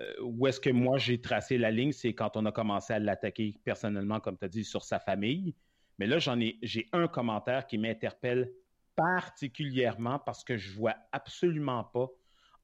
[0.00, 2.98] Euh, où est-ce que moi j'ai tracé la ligne, c'est quand on a commencé à
[2.98, 5.54] l'attaquer personnellement, comme tu as dit, sur sa famille.
[5.98, 8.50] Mais là, j'en ai, j'ai un commentaire qui m'interpelle
[8.96, 12.08] particulièrement parce que je vois absolument pas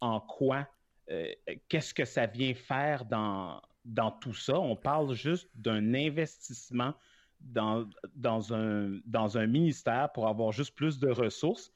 [0.00, 0.66] en quoi,
[1.11, 1.27] euh,
[1.69, 4.59] qu'est-ce que ça vient faire dans, dans tout ça?
[4.59, 6.95] On parle juste d'un investissement
[7.40, 11.73] dans, dans, un, dans un ministère pour avoir juste plus de ressources.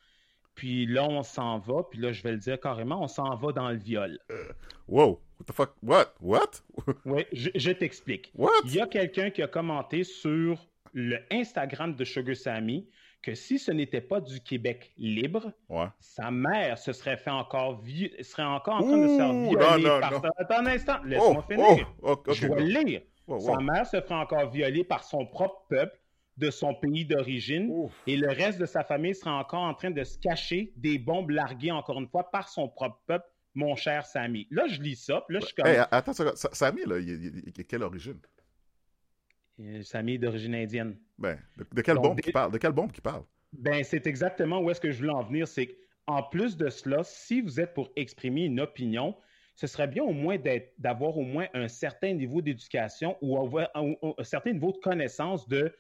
[0.54, 3.52] Puis là, on s'en va, puis là, je vais le dire carrément, on s'en va
[3.52, 4.18] dans le viol.
[4.30, 4.48] Euh,
[4.88, 6.50] wow, what the fuck, what, what?
[7.04, 8.32] oui, je, t'explique.
[8.64, 12.88] Il y a quelqu'un qui a commenté sur le Instagram de Sugar Sammy
[13.22, 15.52] que si ce n'était pas du Québec libre,
[16.00, 17.82] sa mère se serait fait encore
[18.22, 21.94] serait encore en train de se faire violer par Attends un instant, laisse-moi oh, finir.
[22.02, 23.02] Oh, je vais lire.
[23.40, 25.98] Sa mère se ferait encore violer par son propre peuple
[26.38, 30.04] de son pays d'origine et le reste de sa famille serait encore en train de
[30.04, 34.46] se cacher des bombes larguées encore une fois par son propre peuple, mon cher Samy.
[34.50, 35.66] Là, je lis ça, puis là, je suis comme...
[35.90, 36.12] attends,
[36.52, 38.20] Samy, là, il, il, quelle origine?
[39.60, 40.96] Euh, Samy d'origine indienne.
[41.18, 41.38] Ben,
[41.72, 42.52] de, quelle bombe qui parle?
[42.52, 43.24] De quelle bombe qui parle?
[43.52, 45.48] Ben, c'est exactement où est-ce que je voulais en venir.
[45.48, 49.16] C'est qu'en plus de cela, si vous êtes pour exprimer une opinion,
[49.56, 50.36] ce serait bien au moins
[50.78, 55.74] d'avoir au moins un certain niveau d'éducation ou un, certain niveau de connaissance de,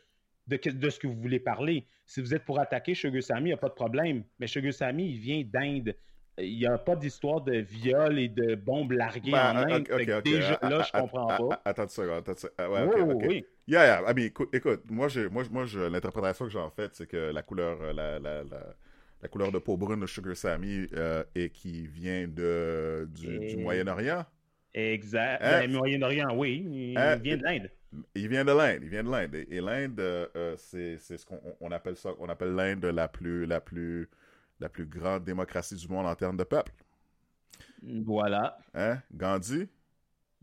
[0.48, 1.86] de, ce que vous voulez parler.
[2.04, 4.24] Si vous êtes pour attaquer Sugar Sammy, il n'y a pas de problème.
[4.40, 5.94] Mais Sugar Sammy, il vient d'Inde
[6.40, 10.22] il n'y a pas d'histoire de viol et de bombes larguées ben, en Inde.
[10.24, 11.62] Déjà, là, je comprends pas.
[11.64, 12.28] Attends une seconde.
[12.28, 13.44] Attends, ouais, okay, oh, oui.
[13.66, 14.10] Yeah, yeah.
[14.10, 17.78] I mean, écoute, écoute moi, moi, moi l'interprétation que j'en fais, c'est que la couleur,
[17.82, 18.74] euh, la, la, la,
[19.22, 24.24] la, couleur de peau brune de Sugar Sammy euh, et qui vient de, du, Moyen-Orient.
[24.72, 25.40] Exact.
[25.42, 25.60] Hein?
[25.60, 26.66] Ben, Moyen-Orient, oui.
[26.66, 27.16] Il hein?
[27.16, 27.70] vient de l'Inde.
[28.14, 28.80] Il vient de l'Inde.
[28.82, 29.34] Il vient de l'Inde.
[29.34, 32.10] Et, l'Inde, euh, c'est ce qu'on on appelle ça.
[32.18, 34.08] On appelle l'Inde la plus, la plus
[34.60, 36.72] la plus grande démocratie du monde en termes de peuple.
[37.82, 38.58] Voilà.
[38.74, 38.98] Hein?
[39.12, 39.68] Gandhi?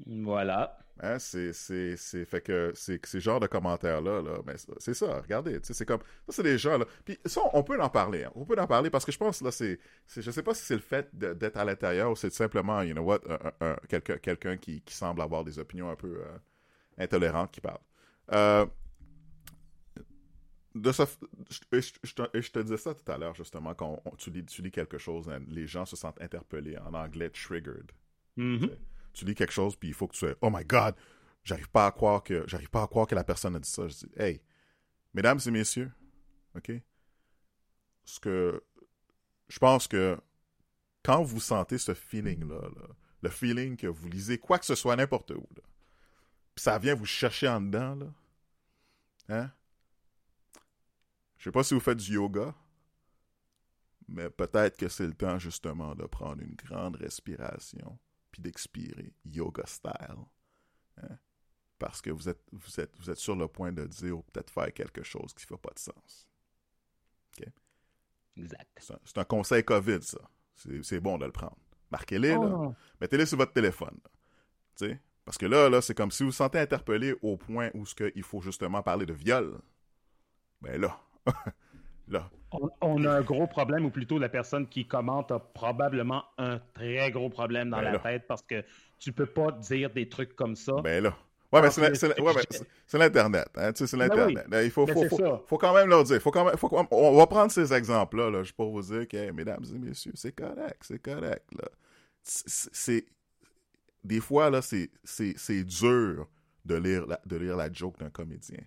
[0.05, 0.77] Voilà.
[1.01, 1.19] Hein?
[1.19, 5.59] C'est, c'est, c'est, fait que c'est, ces genres de commentaires-là, là, mais c'est ça, regardez,
[5.61, 8.31] c'est comme, ça c'est des gens, là, puis ça, on peut en parler, hein.
[8.35, 10.63] on peut en parler, parce que je pense, là, c'est, c'est je sais pas si
[10.63, 13.19] c'est le fait d'être à l'intérieur ou c'est simplement, you know what,
[13.89, 16.37] quelqu'un, quelqu'un qui, qui, semble avoir des opinions un peu euh,
[16.97, 17.79] intolérantes qui parle.
[18.31, 18.65] Euh,
[20.75, 24.97] de je, te, disais ça tout à l'heure, justement, quand tu, lis, tu, lis, quelque
[24.97, 27.91] chose, hein, les gens se sentent interpellés, en anglais, triggered.
[28.37, 28.77] Mm-hmm.
[29.13, 30.95] Tu, lis quelque chose, puis il faut que tu sois, oh my god,
[31.45, 33.87] j'arrive pas à croire que, j'arrive pas à croire que la personne a dit ça.
[33.87, 34.41] Je dis, hey,
[35.13, 35.91] mesdames et messieurs,
[36.57, 36.73] ok,
[38.03, 38.61] ce que,
[39.47, 40.17] je pense que
[41.03, 42.69] quand vous sentez ce feeling-là,
[43.21, 45.47] le feeling que vous lisez quoi que ce soit n'importe où,
[46.53, 48.07] puis ça vient vous chercher en dedans, là,
[49.29, 49.51] hein,
[51.45, 52.55] je sais pas si vous faites du yoga,
[54.07, 57.99] mais peut-être que c'est le temps justement de prendre une grande respiration,
[58.31, 60.25] puis d'expirer, yoga style.
[60.97, 61.19] Hein?
[61.77, 64.49] Parce que vous êtes, vous, êtes, vous êtes sur le point de dire ou peut-être
[64.49, 66.27] faire quelque chose qui ne fait pas de sens.
[67.37, 67.47] OK?
[68.37, 68.99] Exact.
[69.03, 70.27] C'est un, conseil COVID, ça.
[70.81, 71.59] C'est bon de le prendre.
[71.91, 72.39] Marquez-les, là.
[72.39, 72.73] Oh.
[72.99, 73.99] Mettez-les sur votre téléphone.
[74.73, 74.99] sais?
[75.23, 78.11] Parce que là, là c'est comme si vous vous sentez interpellé au point où ce
[78.15, 79.61] il faut justement parler de viol.
[80.61, 81.04] Ben là,
[82.07, 82.29] là.
[82.81, 87.11] On, a un gros problème, ou plutôt la personne qui commente a probablement un très
[87.11, 88.63] gros problème dans ben la tête parce que
[88.97, 90.75] tu peux pas dire des trucs comme ça.
[90.81, 91.13] Ben là.
[91.51, 93.47] Ouais, mais c'est l'Internet.
[93.55, 94.45] Hein, tu sais, c'est ben l'Internet.
[94.63, 96.21] Il faut, faut, faut, quand même leur dire.
[96.21, 99.63] Faut quand même, faut, on va prendre ces exemples-là, là, pour vous dire que, mesdames
[99.73, 101.45] et messieurs, c'est correct, c'est correct.
[101.57, 101.67] Là.
[102.23, 103.05] C'est,
[104.03, 106.27] des fois, là, c'est dur
[106.65, 108.59] de lire, la, de lire la joke d'un comédien.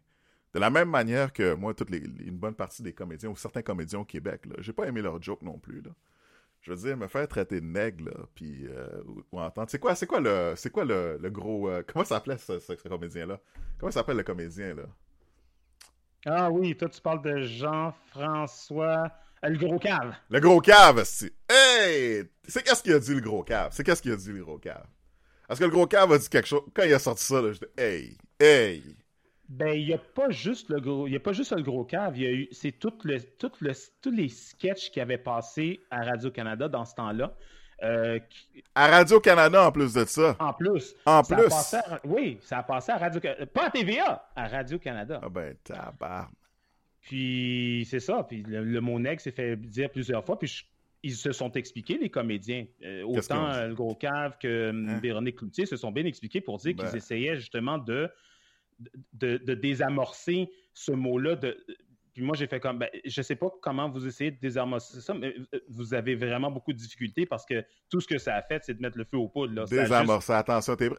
[0.55, 4.01] De la même manière que moi, les, une bonne partie des comédiens, ou certains comédiens
[4.01, 5.83] au Québec, là, j'ai pas aimé leur joke non plus.
[5.83, 5.91] Là
[6.69, 9.71] je veux dire, me faire traiter de nègre, là, puis euh, ou, entendre.
[9.71, 12.77] C'est quoi, c'est quoi le, c'est quoi le, le gros, euh, comment s'appelait ce, ce,
[12.77, 13.39] ce comédien-là?
[13.79, 14.83] Comment s'appelle le comédien là?
[16.27, 19.11] Ah oui, toi tu parles de Jean-François,
[19.45, 20.15] euh, le gros cave.
[20.31, 21.33] Le gros cave, c'est.
[21.49, 23.71] Hey, c'est qu'est-ce qu'il a dit le gros cave?
[23.73, 24.87] C'est qu'est-ce qu'il a dit le gros cave?
[25.47, 26.63] Parce que le gros cave a dit quelque chose.
[26.75, 28.97] Quand il a sorti ça, là, j'étais, hey, hey.
[29.49, 32.19] Ben, il n'y a pas juste le gros, il a pas juste le gros cave,
[32.19, 35.81] il y a eu, c'est tout le, tout le, tous les sketchs qui avaient passé
[35.91, 37.35] à Radio-Canada dans ce temps-là.
[37.83, 38.19] Euh,
[38.75, 40.37] à Radio-Canada, en plus de ça.
[40.39, 40.95] En plus.
[41.07, 41.77] En plus.
[42.05, 43.47] oui, ça a passé à Radio-Canada.
[43.47, 45.21] Pas à TVA, à Radio-Canada.
[45.23, 46.33] Ah ben, tabarn.
[47.03, 48.25] Puis, c'est ça.
[48.25, 50.39] Puis, le, mot nègre s'est fait dire plusieurs fois.
[50.39, 50.67] Puis,
[51.03, 52.67] ils se sont expliqués, les comédiens.
[52.85, 54.99] Euh, autant le gros cave que hein?
[55.01, 56.97] Véronique Cloutier se sont bien expliqués pour dire qu'ils ben.
[56.97, 58.11] essayaient justement de
[59.13, 61.37] de, désamorcer ce mot-là.
[61.37, 61.57] De...
[62.15, 65.15] Puis moi, j'ai fait comme, ben, je sais pas comment vous essayez de désamorcer ça,
[65.15, 68.43] mais euh, vous avez vraiment beaucoup de difficultés parce que tout ce que ça a
[68.43, 69.55] fait, c'est de mettre le feu au poudre.
[69.55, 69.65] Là.
[69.65, 70.91] Désamorcer, attention, t'es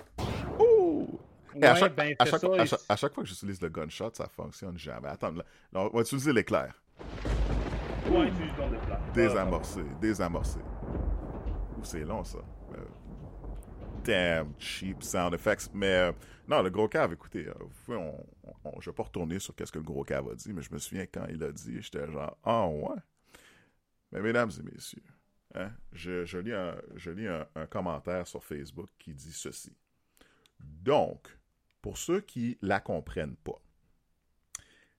[0.59, 1.19] Ouh!
[1.61, 5.09] à, chaque, ben, à, chaque, fois que j'utilise le gunshot, ça fonctionne jamais.
[5.09, 6.73] Attends, là, on va utiliser l'éclair.
[8.09, 8.31] Ouais,
[9.13, 10.59] désamorcer, désamorcer.
[11.83, 12.39] C'est long, ça.
[12.73, 12.83] Euh,
[14.09, 15.69] damn cheap sound effects.
[15.73, 16.11] Mais
[16.47, 17.53] non, le gros cave, écoutez, euh,
[17.89, 18.25] on,
[18.63, 20.73] on, je vais pas retourner sur qu'est-ce que le gros cave a dit, mais je
[20.73, 22.97] me souviens quand il a dit, j'étais genre, ah ouais.
[24.11, 25.03] Mais mesdames et messieurs,
[25.53, 29.77] hein, je, lis, un, un, commentaire sur Facebook qui dit ceci.
[30.59, 31.37] Donc,
[31.79, 33.61] pour ceux qui la comprennent pas,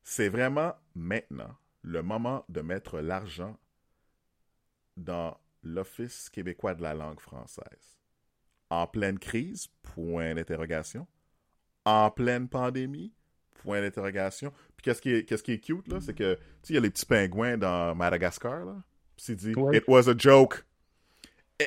[0.04, 3.58] c'est vraiment maintenant le moment de mettre l'argent
[4.96, 7.99] dans l'Office québécois de la langue française
[8.70, 11.06] en pleine crise, point d'interrogation.
[11.85, 13.12] En pleine pandémie,
[13.62, 14.52] point d'interrogation.
[14.76, 16.78] Puis qu'est-ce qui est, qu'est-ce qui est cute, là, c'est que, tu sais, il y
[16.78, 18.76] a les petits pingouins dans Madagascar, là.
[19.16, 20.64] Puis dit, it was a joke.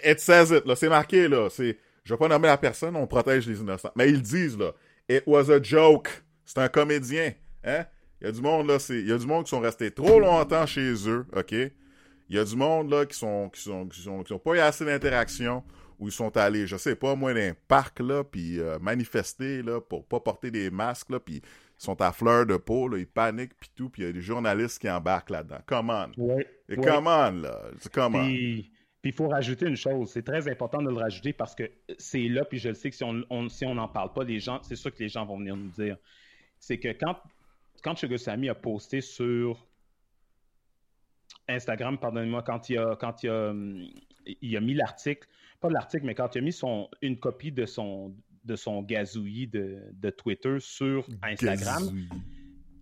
[0.04, 1.50] It, says it, là, c'est marqué, là.
[1.50, 3.92] C'est, je vais pas nommer la personne, on protège les innocents.
[3.96, 4.72] Mais ils disent, là,
[5.08, 6.10] it was a joke.
[6.46, 7.86] C'est un comédien, hein?
[8.20, 9.92] Il y a du monde, là, c'est, il y a du monde qui sont restés
[9.92, 11.52] trop longtemps chez eux, OK?
[11.52, 14.56] Il y a du monde, là, qui sont, qui sont, qui sont, qui sont pas
[14.56, 15.63] eu assez d'interaction
[16.04, 19.62] où ils sont allés, je sais pas, moi, dans un parc, là, puis euh, manifester,
[19.62, 21.42] là, pour pas porter des masques, là, puis ils
[21.78, 24.22] sont à fleur de peau, là, ils paniquent, puis tout, puis il y a des
[24.22, 25.60] journalistes qui embarquent là-dedans.
[25.66, 26.12] Come on!
[26.22, 27.62] Ouais, Et come on, là!
[27.94, 28.20] Come on!
[28.20, 32.28] Puis il faut rajouter une chose, c'est très important de le rajouter parce que c'est
[32.28, 34.62] là, puis je le sais que si on si on n'en parle pas, les gens,
[34.63, 35.98] c'est sûr que les gens vont venir nous dire.
[36.60, 37.18] C'est que quand,
[37.82, 39.66] quand a posté sur
[41.48, 43.54] Instagram, pardonnez-moi, quand il a, quand il a,
[44.42, 45.28] il a mis l'article
[45.63, 49.47] pas l'article, mais quand il a mis son, une copie de son, de son gazouillis
[49.47, 52.06] de, de Twitter sur Instagram.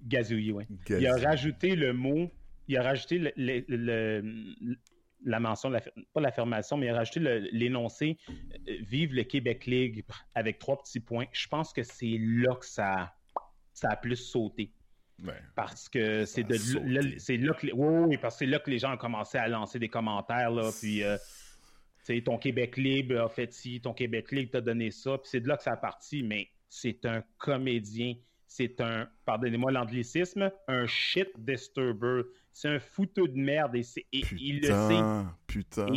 [0.04, 0.64] Gazouillis, oui.
[0.90, 2.32] Il a rajouté le mot,
[2.68, 4.24] il a rajouté le,
[5.24, 5.72] la mention,
[6.12, 7.20] pas l'affirmation, mais il a rajouté
[7.52, 8.18] l'énoncé
[8.68, 11.26] euh, Vive le Québec Libre avec trois petits points.
[11.34, 13.14] Je pense que c'est là que ça,
[13.74, 14.74] ça a plus sauté.
[15.56, 16.56] parce que c'est de
[17.20, 19.78] c'est là que oui, parce que c'est là que les gens ont commencé à lancer
[19.78, 21.16] des commentaires là, puis euh,
[22.04, 25.40] sais, ton Québec libre a fait ci, ton Québec libre t'a donné ça, puis c'est
[25.40, 28.16] de là que ça a parti, mais c'est un comédien,
[28.48, 32.24] c'est un, pardonnez-moi l'anglicisme, un shit disturber.
[32.54, 35.30] C'est un foutu de merde et, il le sait.
[35.48, 35.88] Putain.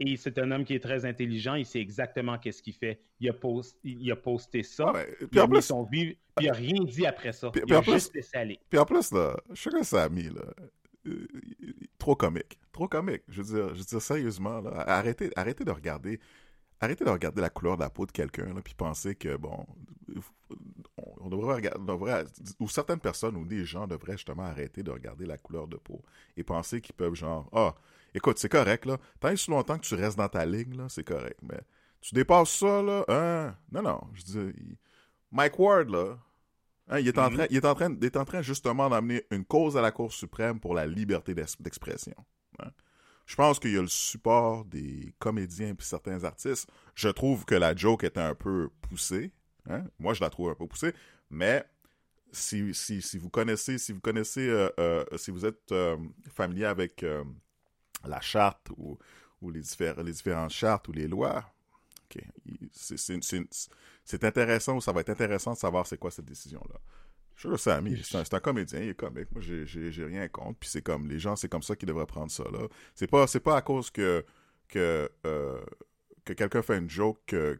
[0.00, 3.00] Et, c'est un homme qui est très intelligent, il sait exactement qu'est-ce qu'il fait.
[3.20, 3.34] Il a,
[3.84, 4.92] il a posté ça,
[5.30, 7.52] il a mis son vie, puis il n'a rien dit après ça.
[7.54, 8.58] il a juste laissé aller.
[8.68, 10.42] Puis en plus, là, je sais que ça a mis, là.
[11.06, 11.26] Euh,
[11.98, 12.58] trop comique.
[12.72, 13.22] Trop comique.
[13.28, 16.20] Je veux dire, je veux dire sérieusement, là, arrêtez, arrêtez de regarder.
[16.80, 19.64] Arrêtez de regarder la couleur de la peau de quelqu'un, puis penser que, bon,
[21.20, 25.38] on devrait regarder, ou certaines personnes ou des gens devraient justement arrêter de regarder la
[25.38, 26.02] couleur de peau
[26.36, 27.74] et penser qu'ils peuvent, genre, ah,
[28.14, 30.88] écoute, c'est correct, là, tant et si longtemps que tu restes dans ta ligne, là,
[30.88, 31.60] c'est correct, mais
[32.00, 33.56] Tu dépasses ça, là, hein?
[33.70, 34.78] Non, non, je dis,
[35.30, 36.18] Mike Ward, là,
[36.88, 39.24] hein, il, est en train, il, est en train, il est en train justement d'amener
[39.30, 42.16] une cause à la Cour suprême pour la liberté d'expression.
[43.32, 46.68] Je pense qu'il y a le support des comédiens et certains artistes.
[46.94, 49.32] Je trouve que la joke est un peu poussée.
[49.70, 49.84] Hein.
[49.98, 50.92] Moi, je la trouve un peu poussée,
[51.30, 51.64] mais
[52.30, 55.96] si, si, si vous connaissez, si vous connaissez, euh, euh, si vous êtes euh,
[56.30, 57.06] familier avec
[58.04, 58.98] la charte ou,
[59.50, 61.42] les différentes chartes ou les lois,
[62.70, 66.78] c'est intéressant ou ça va être intéressant de savoir c'est quoi cette décision-là.
[67.42, 67.72] Je le sais,
[68.04, 69.26] c'est un, comédien, il est comique.
[69.32, 70.60] Moi, j'ai rien contre.
[70.60, 72.68] Puis c'est comme, les gens, c'est comme ça qu'ils devraient prendre ça, là.
[72.94, 74.24] C'est pas, pas à cause que,
[74.68, 75.60] que, euh,
[76.24, 77.58] que quelqu'un fait une joke que,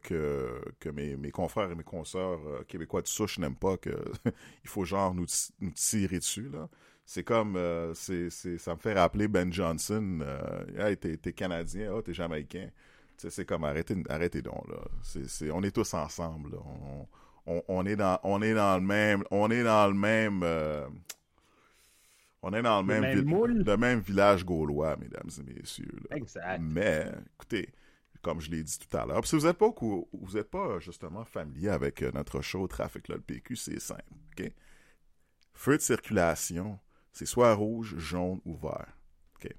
[0.78, 3.92] que, mes, mes, confrères et mes consoeurs euh, québécois de souche n'aiment pas, qu'il
[4.66, 5.26] faut genre nous,
[5.58, 6.68] nous, tirer dessus, là.
[7.04, 10.20] C'est comme, euh, c'est, ça me fait rappeler Ben Johnson.
[10.78, 12.70] hey, t'es Canadien, oh, t'es Jamaïcain.
[13.16, 14.78] C'est comme arrêtez, arrêtez donc là.
[15.52, 16.56] On est tous ensemble.
[16.64, 17.08] On, on,
[17.46, 20.86] est dans, on est dans le même, on est dans le même, euh,
[22.42, 26.00] on est dans le, même, le même village gaulois, mesdames et messieurs.
[26.10, 26.60] Exact.
[26.60, 27.68] Mais écoutez,
[28.22, 29.72] comme je l'ai dit tout à l'heure, si vous n'êtes pas
[30.12, 34.02] vous êtes pas justement familier avec euh, notre show Trafic le PQ, c'est simple.
[34.38, 34.50] ok?
[35.54, 36.78] Feu de circulation,
[37.12, 38.96] c'est soit rouge, jaune ou vert.
[39.36, 39.50] ok?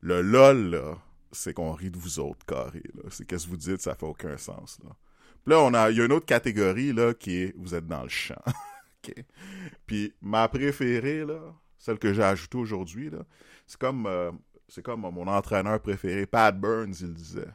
[0.00, 0.98] Le LOL, là,
[1.32, 2.82] c'est qu'on rit de vous autres carré.
[3.10, 4.78] C'est qu'est-ce que vous dites, ça fait aucun sens.
[4.82, 4.90] Là.
[5.44, 7.86] Puis là, on a, il y a une autre catégorie là, qui est vous êtes
[7.86, 8.42] dans le champ.
[9.86, 11.40] Puis ma préférée, là,
[11.78, 13.20] celle que j'ai ajoutée aujourd'hui, là,
[13.66, 14.30] c'est comme euh,
[14.68, 17.48] c'est comme mon entraîneur préféré, Pat Burns, il disait.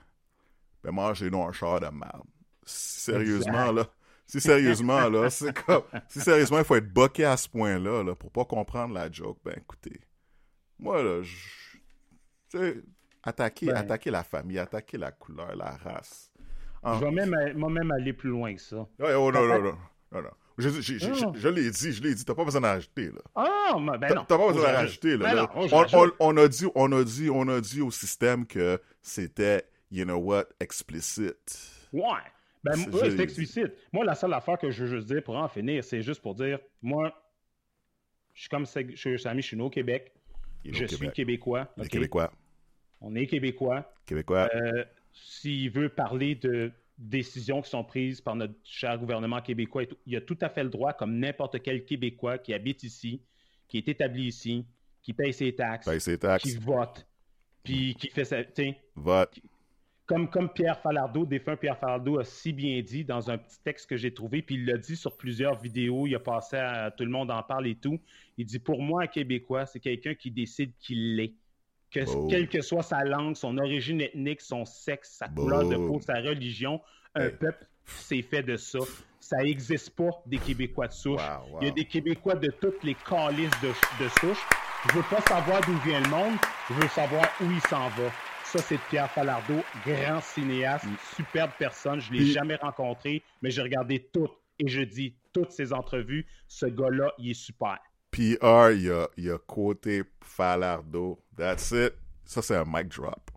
[0.83, 2.27] Ben moi, j'ai un char de merde.
[2.65, 3.87] Sérieusement, là.
[4.25, 5.83] Si sérieusement, là, c'est comme.
[6.07, 9.39] Si sérieusement, il faut être boqué à ce point-là, là, pour pas comprendre la joke,
[9.43, 10.01] ben écoutez.
[10.79, 12.81] Moi, là, je.
[13.23, 13.75] Attaquer, ben.
[13.75, 16.31] attaquer la famille, attaquer la couleur, la race.
[16.85, 18.87] Je vais même, moi-même aller plus loin que ça.
[18.99, 19.75] oh, non, non, non,
[20.11, 23.21] non, Je, je, l'ai dit, je l'ai dit, t'as pas besoin d'en rajouter, là.
[23.35, 24.25] Ah, ben non.
[24.27, 25.33] T'as pas besoin d'en rajouter, là.
[25.33, 29.65] Ben on, on, a dit, on a dit, on a dit au système que c'était,
[29.91, 31.71] you know what, explicite.
[31.91, 32.03] Ouais.
[32.63, 33.73] Ben, moi, c'est explicite.
[33.91, 36.33] Moi, la seule affaire que je veux juste dire pour en finir, c'est juste pour
[36.35, 37.13] dire, moi,
[38.33, 40.13] je suis comme, je suis je suis né au Québec.
[40.65, 41.67] Je suis québécois.
[41.89, 42.31] Québécois.
[43.01, 43.93] On est québécois.
[44.05, 44.49] Québécois.
[44.55, 50.15] Euh, s'il veut parler de décisions qui sont prises par notre cher gouvernement québécois, il
[50.15, 53.21] a tout à fait le droit, comme n'importe quel Québécois qui habite ici,
[53.67, 54.65] qui est établi ici,
[55.01, 55.89] qui paye ses taxes,
[56.41, 57.07] qui vote,
[57.63, 58.37] puis qui fait sa.
[58.95, 59.39] Vote.
[60.05, 63.89] Comme, comme Pierre Falardeau, défunt Pierre Falardeau, a si bien dit dans un petit texte
[63.89, 67.05] que j'ai trouvé, puis il l'a dit sur plusieurs vidéos, il a passé à tout
[67.05, 67.99] le monde en parle et tout.
[68.37, 71.33] Il dit Pour moi, un Québécois, c'est quelqu'un qui décide qu'il l'est
[71.93, 75.99] que, quelle que soit sa langue, son origine ethnique, son sexe, sa couleur de peau,
[76.01, 76.81] sa religion,
[77.15, 78.79] un peuple, c'est fait de ça.
[79.19, 81.21] Ça n'existe pas des Québécois de souche.
[81.61, 83.69] Il y a des Québécois de toutes les calices de,
[84.03, 84.43] de souche.
[84.89, 86.35] Je veux pas savoir d'où vient le monde,
[86.69, 88.11] je veux savoir où il s'en va.
[88.43, 90.97] Ça, c'est Pierre Falardeau, grand cinéaste, mm.
[91.15, 92.01] superbe personne.
[92.01, 96.27] Je ne l'ai jamais rencontré, mais j'ai regardé toutes et je dis toutes ses entrevues.
[96.47, 97.79] Ce gars-là, il est super.
[98.13, 101.19] PR, il y a, il a côté Falardo.
[101.35, 101.93] That's it.
[102.23, 103.31] Ça, c'est un mic drop.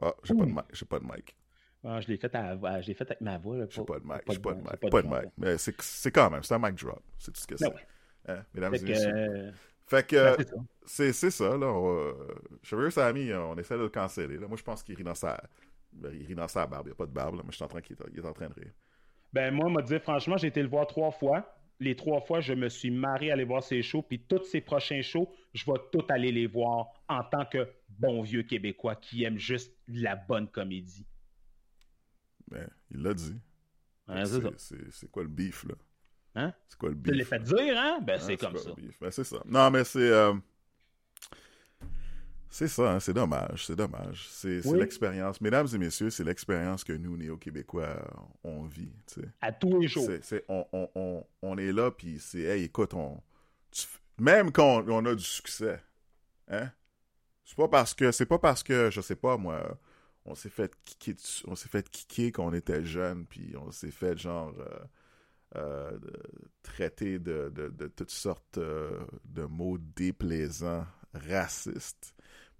[0.00, 0.64] Ah, j'ai pas de mic.
[0.72, 1.36] J'ai pas de mic.
[1.84, 3.56] Ah, je l'ai fait, fait avec ma voix.
[3.68, 4.22] J'ai pas de mic.
[4.28, 4.90] J'ai pas de mic.
[4.90, 5.32] Pas de mic.
[5.38, 7.02] Mais c'est quand même, c'est un mic drop.
[7.18, 7.72] C'est tout ce que c'est?
[8.28, 9.12] Hein, mesdames et messieurs.
[9.14, 9.50] Euh,
[9.86, 10.44] fait que ben,
[10.84, 11.66] c'est ça, là.
[11.66, 12.14] On,
[12.62, 14.38] Chevalier Sammy, on essaie de le canceller.
[14.38, 14.46] Là.
[14.46, 15.42] Moi, je pense qu'il rit dans sa.
[16.12, 16.86] Il rit dans sa barbe.
[16.86, 18.32] Il n'y a pas de barbe, là, mais je suis en train qu'il est, en
[18.32, 18.72] train de rire.
[19.32, 21.44] Ben, moi, m'a dit, franchement, j'ai été le voir trois fois
[21.80, 24.60] les trois fois, je me suis marré à aller voir ses shows, puis tous ces
[24.60, 29.24] prochains shows, je vais tout aller les voir en tant que bon vieux Québécois qui
[29.24, 31.06] aime juste la bonne comédie.
[32.48, 33.38] Ben, il l'a dit.
[34.58, 35.74] c'est quoi le beef, là?
[36.34, 36.54] Hein?
[36.68, 37.12] C'est quoi le beef?
[37.12, 38.00] Tu l'as fait dire, hein?
[38.02, 38.70] Ben, hein, c'est comme ça.
[39.00, 39.42] Ben, c'est ça.
[39.46, 40.00] Non, mais c'est...
[40.00, 40.34] Euh,
[42.54, 44.28] c'est ça, hein, c'est dommage, c'est dommage.
[44.28, 45.40] C'est l'expérience.
[45.40, 47.96] Mesdames et messieurs, c'est l'expérience que nous, néo-québécois,
[48.44, 48.92] on vit.
[49.40, 50.06] À tous les jours.
[50.50, 53.22] on, est là, puis c'est, hey, écoute, on,
[54.18, 55.80] même quand on, a du succès,
[56.48, 56.70] hein,
[57.42, 59.78] c'est pas parce que, c'est pas parce que, je sais pas, moi,
[60.26, 63.90] on s'est fait kicker, on s'est fait kicker quand on était jeune, puis on s'est
[63.90, 64.78] fait genre euh,
[65.56, 65.98] euh,
[66.62, 72.14] traiter de, de, toutes sortes euh, de mots déplaisants, racistes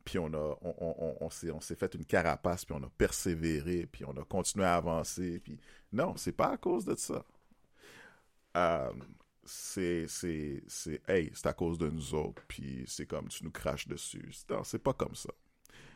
[0.05, 4.13] puis on a on, on, s'est fait une carapace puis on a persévéré puis on
[4.13, 5.59] a continué à avancer puis
[5.93, 7.25] non c'est pas à cause de ça
[8.57, 8.93] euh,
[9.45, 13.51] c'est c'est c'est hey c'est à cause de nous autres puis c'est comme tu nous
[13.51, 15.31] craches dessus non c'est pas comme ça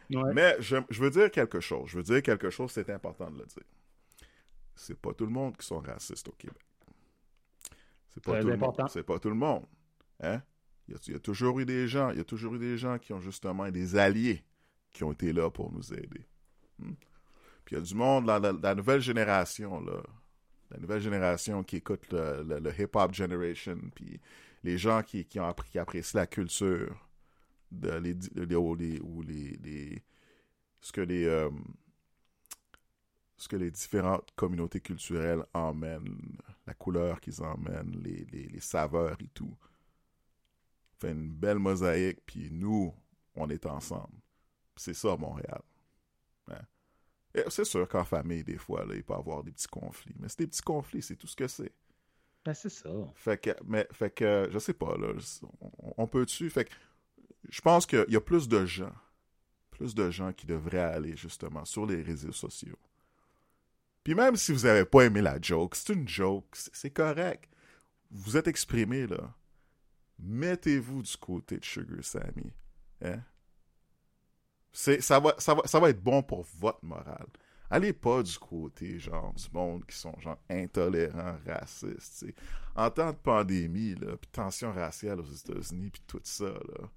[0.08, 1.90] Mais je, veux dire quelque chose.
[1.90, 3.64] Je veux dire quelque chose, c'est important de le dire.
[4.74, 6.62] C'est pas tout le monde qui sont racistes au Québec.
[8.10, 8.82] C'est pas, tout le monde.
[8.90, 9.66] C'est pas tout le monde.
[10.20, 10.42] Hein?
[10.88, 13.12] Il y, a, toujours eu des gens, il y a toujours eu des gens qui
[13.12, 14.44] ont justement des alliés
[14.92, 16.26] qui ont été là pour nous aider.
[16.78, 16.94] Hmm?
[17.64, 20.00] Puis il y a du monde, la, la, nouvelle génération, là,
[20.70, 24.20] la nouvelle génération qui écoute le, hip-hop generation, puis
[24.62, 26.96] les gens qui, qui, ont appris, qui apprécient la culture,
[27.72, 28.54] de, les, les,
[29.00, 30.02] ou les,
[30.80, 31.50] ce que les euh,
[33.36, 39.28] ce que les différentes communautés culturelles emmènent, la couleur qu'ils emmènent, les, les, saveurs et
[39.34, 39.54] tout.
[40.98, 42.94] Fait une belle mosaïque, puis nous,
[43.34, 44.18] on est ensemble.
[44.76, 45.62] C'est ça, Montréal.
[46.50, 46.62] Hein?
[47.48, 50.14] C'est sûr qu'en famille, des fois, là, il peut y avoir des petits conflits.
[50.18, 51.72] Mais c'est des petits conflits, c'est tout ce que c'est.
[52.44, 52.90] Ben, c'est ça.
[53.14, 55.12] Fait que, mais, fait que, je sais pas, là,
[55.96, 56.48] on, peut-tu.
[56.48, 56.72] Fait que,
[57.48, 58.92] je pense qu'il y a plus de gens,
[59.70, 62.78] plus de gens qui devraient aller, justement, sur les réseaux sociaux.
[64.04, 67.50] Puis même si vous n'avez pas aimé la joke, c'est une joke, c'est correct.
[68.10, 69.34] Vous êtes exprimé, là.
[70.18, 72.52] Mettez-vous du côté de Sugar Sammy.
[73.02, 73.20] Hein?
[74.72, 77.26] ça, va, ça, va, ça va être bon pour votre morale.
[77.70, 82.26] Allez pas du côté, genre, du monde qui sont, genre, intolérants, racistes,
[82.76, 86.88] En temps de pandémie, là, tension raciale aux États-Unis, puis tout ça, là.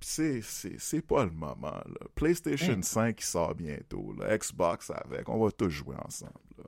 [0.00, 2.06] Puis c'est pas le moment, là.
[2.14, 4.36] PlayStation 5 qui sort bientôt, là.
[4.36, 6.64] Xbox avec, on va tous jouer ensemble, là.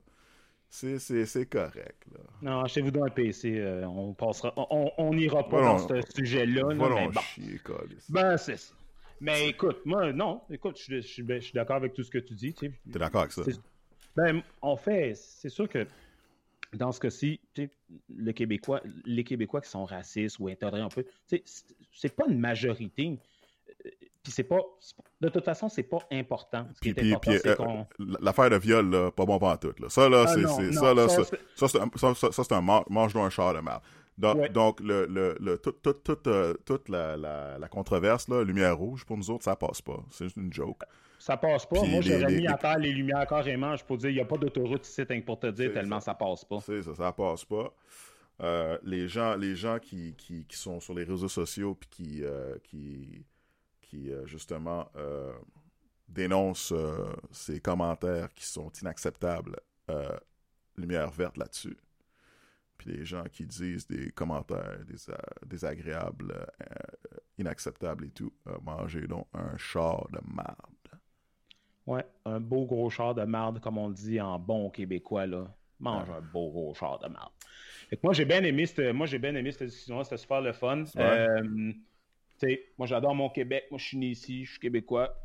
[0.71, 2.19] C'est correct, là.
[2.41, 4.53] Non, achetez-vous dans un PC, euh, on passera...
[4.55, 7.21] On n'ira pas dans ce sujet-là, là, mais bon.
[7.21, 7.59] Chier,
[8.07, 8.73] ben, c'est ça.
[9.19, 12.33] Mais écoute, moi, non, écoute, je, je, je suis d'accord avec tout ce que tu
[12.33, 12.53] dis.
[12.53, 13.43] Tu es d'accord avec ça?
[14.15, 15.85] Ben, en fait, c'est sûr que
[16.73, 17.39] dans ce cas-ci,
[18.09, 23.19] le Québécois, les Québécois qui sont racistes ou intolérants un peu, c'est pas une majorité.
[23.85, 23.89] Euh,
[24.23, 24.59] puis c'est pas.
[25.19, 26.67] De toute façon, c'est pas important.
[26.75, 27.87] Ce qui est important, c'est euh, qu'on.
[28.19, 29.73] L'affaire de viol, là, pas bon pas en tout.
[29.79, 29.89] Là.
[29.89, 30.71] Ça, là, ah, c'est.
[30.73, 31.23] Ça, là, ça,
[31.55, 33.81] ça, c'est un mange d'un char de mal.
[34.17, 38.43] Donc, donc le, le, le, toute tout, tout, euh, toute la, la, la, controverse, là,
[38.43, 40.03] lumière rouge, pour nous autres, ça passe pas.
[40.11, 40.83] C'est juste une joke.
[41.17, 41.83] Ça passe pas.
[41.83, 43.75] Moi, j'aurais mis à terre les lumières carrément.
[43.75, 46.13] Je peux dire, il n'y a pas d'autoroute ici, pour te dire, tellement ça.
[46.13, 46.59] passe pas.
[46.61, 47.73] C'est ça, ça passe pas.
[48.41, 52.23] Euh, les gens, les gens qui, qui, qui, sont sur les réseaux sociaux puis qui,
[52.23, 53.23] euh, qui,
[53.91, 54.89] qui justement
[56.07, 56.73] dénoncent
[57.31, 59.57] ces commentaires qui sont inacceptables,
[60.77, 61.77] lumière verte là-dessus
[62.81, 64.79] puis les gens qui disent des commentaires
[65.45, 70.55] désagréables, euh, inacceptables et tout, euh, mangez donc un char de marde.
[71.85, 75.45] Ouais, un beau gros char de marde, comme on dit en bon québécois, là.
[75.79, 77.31] Mange un beau gros char de marde.
[78.01, 80.83] moi, j'ai bien aimé cette, moi, j'ai bien aimé cette discussion c'était super le fun.
[80.97, 81.73] Euh,
[82.77, 83.65] moi, j'adore mon Québec.
[83.71, 85.15] Moi, je suis né ici, je suis québécois.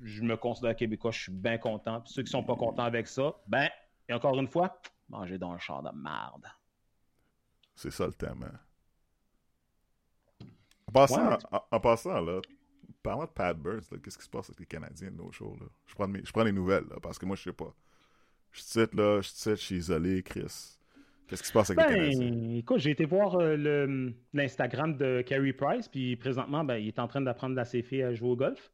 [0.00, 2.00] Je me considère québécois, je suis bien content.
[2.00, 3.68] Puis ceux qui sont pas contents avec ça, ben,
[4.08, 6.46] et encore une fois, mangez donc un char de marde.
[7.74, 8.44] C'est ça le thème.
[8.44, 10.46] Hein.
[10.86, 11.38] En passant,
[11.70, 12.40] en, passant là,
[13.02, 15.56] parlant de Pat Burns, qu'est-ce qui se passe avec les Canadiens de nos shows?
[15.60, 15.66] Là?
[15.86, 17.74] Je, prends je prends les nouvelles, là, parce que moi, je sais pas.
[18.52, 20.77] Je cite, là, je suis isolé, Chris.
[21.28, 22.56] Qu'est-ce qui se passe avec les ben, Canadiens?
[22.56, 27.06] Écoute, j'ai été voir euh, l'Instagram de Carey Price, puis présentement, ben, il est en
[27.06, 28.70] train d'apprendre la CFI à jouer au golf.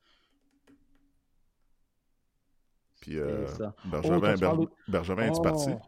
[3.01, 3.45] Puis euh,
[3.85, 5.71] Bergevin, oh, Bergevin est parti?
[5.73, 5.81] Oh.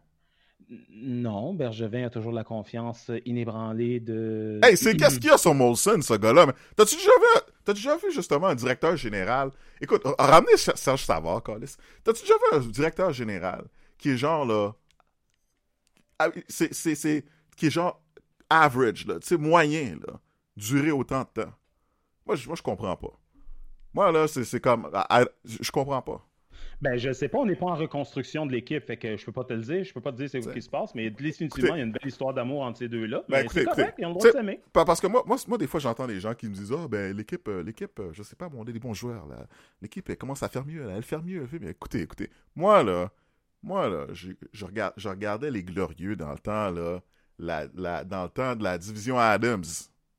[0.90, 4.58] Non, Bergevin a toujours la confiance inébranlée de.
[4.64, 6.46] Hey, c'est qu'est-ce qu'il y a sur Molson, ce gars-là?
[6.74, 9.50] T'as-tu déjà vu, déjà vu justement un directeur général?
[9.80, 11.76] Écoute, ramenez Serge Savard, Carlis.
[12.02, 13.64] T'as-tu déjà vu un directeur général
[13.96, 14.72] qui est genre là.
[16.18, 17.24] Ah, c'est, c'est, c'est.
[17.56, 18.02] qui est genre
[18.48, 20.20] average, là, tu sais, moyen, là.
[20.56, 21.52] Durer autant de temps.
[22.24, 23.12] Moi, je, moi, je comprends pas.
[23.92, 24.90] Moi, là, c'est, c'est comme.
[25.44, 26.26] Je comprends pas.
[26.80, 29.32] Ben, je sais pas, on n'est pas en reconstruction de l'équipe, fait que je peux
[29.32, 31.08] pas te le dire, je peux pas te dire c'est ce qui se passe, mais
[31.10, 33.24] définitivement, il y a une belle histoire d'amour entre ces deux-là.
[33.28, 34.60] Ben, c'est correct, ils ont le droit de s'aimer.
[34.72, 36.88] Parce que moi, moi, moi, des fois, j'entends des gens qui me disent Ah, oh,
[36.88, 39.46] ben, l'équipe, euh, l'équipe, euh, je sais pas, on est des bons joueurs, là.
[39.80, 41.42] L'équipe, elle commence à faire mieux, elle fait mieux.
[41.42, 43.10] Elle fait Écoutez, écoutez, moi, là,
[43.66, 47.00] moi, là, je, je, regardais les glorieux dans le temps, là,
[47.38, 49.64] la, la, dans le temps de la division Adams.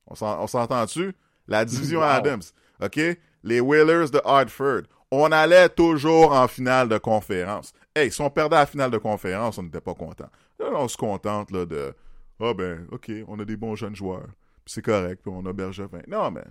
[0.06, 0.14] On
[0.46, 1.14] s'entend-tu?
[1.48, 2.42] La division Adams.
[2.80, 3.00] OK?
[3.42, 7.72] Les Whalers de Hartford on allait toujours en finale de conférence.
[7.94, 10.28] Hey, si on perdait la finale de conférence, on n'était pas content.
[10.58, 11.94] Là, on se contente là, de
[12.40, 14.28] Ah ben, ok, on a des bons jeunes joueurs.
[14.64, 16.02] Puis c'est correct, puis on a Bergevin.
[16.06, 16.44] Non, mais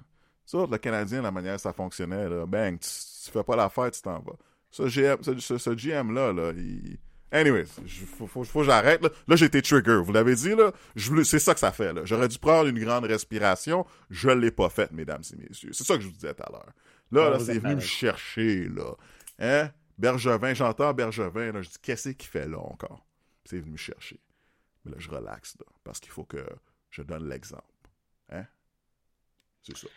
[0.45, 4.01] ça, le Canadien, la manière ça fonctionnait, là, bang, tu, fais pas la fête, tu
[4.01, 4.37] t'en vas.
[4.69, 6.97] Ce GM, ce, GM-là, là, il.
[7.29, 7.65] Anyways,
[8.17, 9.01] faut, faut, faut que j'arrête.
[9.01, 10.01] Là, là j'ai été trigger.
[10.03, 10.71] Vous l'avez dit, là.
[11.23, 12.01] C'est ça que ça fait, là.
[12.05, 13.85] J'aurais dû prendre une grande respiration.
[14.09, 15.73] Je l'ai pas faite, mesdames et messieurs.
[15.73, 16.73] C'est ça que je vous disais tout à l'heure.
[17.11, 18.95] Là, là c'est venu me chercher, là.
[19.39, 19.71] Hein?
[19.97, 23.05] Bergevin, j'entends Bergevin, là, je dis, qu'est-ce qu'il fait là encore?
[23.45, 24.19] C'est venu me chercher.
[24.85, 26.45] Mais là, je relaxe, là, parce qu'il faut que
[26.91, 27.63] je donne l'exemple.
[28.29, 28.45] Hein?
[29.63, 29.87] C'est ça.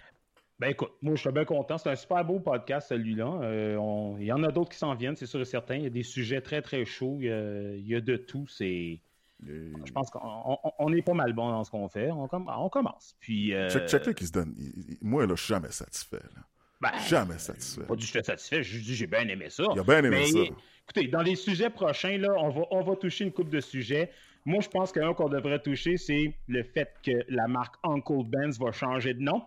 [0.61, 1.79] Ben écoute, moi je suis bien content.
[1.79, 3.41] C'est un super beau podcast celui-là.
[3.43, 5.77] Euh, il y en a d'autres qui s'en viennent, c'est sûr et certain.
[5.77, 7.17] Il y a des sujets très très chauds.
[7.19, 8.47] Il y a, de tout.
[8.47, 9.01] C'est.
[9.43, 12.11] Je pense qu'on est pas mal bon dans ce qu'on fait.
[12.11, 13.17] On, commence.
[13.21, 13.55] Puis.
[13.55, 13.71] Euh...
[13.71, 14.55] Check, qui se donne.
[15.01, 16.21] Moi là, je suis jamais satisfait.
[16.79, 17.87] Ben, jamais satisfait.
[17.87, 18.63] Pas du tout satisfait.
[18.63, 19.65] Je dis j'ai bien aimé ça.
[19.75, 20.41] Il a bien aimé ça.
[20.41, 24.11] Écoutez, dans les sujets prochains là, on va on va toucher une coupe de sujets.
[24.47, 28.59] Moi, je pense qu'un qu'on devrait toucher, c'est le fait que la marque Uncle Benz
[28.59, 29.43] va changer de nom.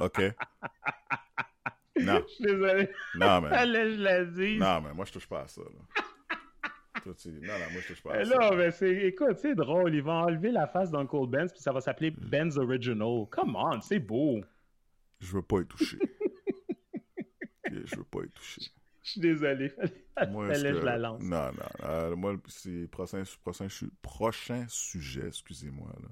[0.00, 0.22] OK.
[2.00, 2.22] Non.
[2.28, 2.90] Je suis désolé.
[3.16, 3.48] Non, mais.
[3.50, 4.58] je l'ai dit.
[4.58, 5.62] Non, mais moi, je touche pas à ça.
[5.62, 6.34] Là.
[7.06, 8.50] non, non, moi, je touche pas à ça.
[8.54, 9.94] mais c'est, écoute, c'est drôle.
[9.94, 13.26] Ils vont enlever la face d'Uncle Benz, puis ça va s'appeler Benz Original.
[13.30, 14.40] Come on, c'est beau.
[15.20, 15.98] Je veux pas y toucher.
[17.72, 18.62] je veux pas y toucher.
[19.02, 19.72] Je suis désolé.
[20.30, 21.22] Moi, je la lance.
[21.22, 21.84] Non, non.
[21.84, 23.68] Euh, moi, c'est prochain, prochain,
[24.02, 25.88] prochain sujet, excusez-moi.
[26.02, 26.08] Là.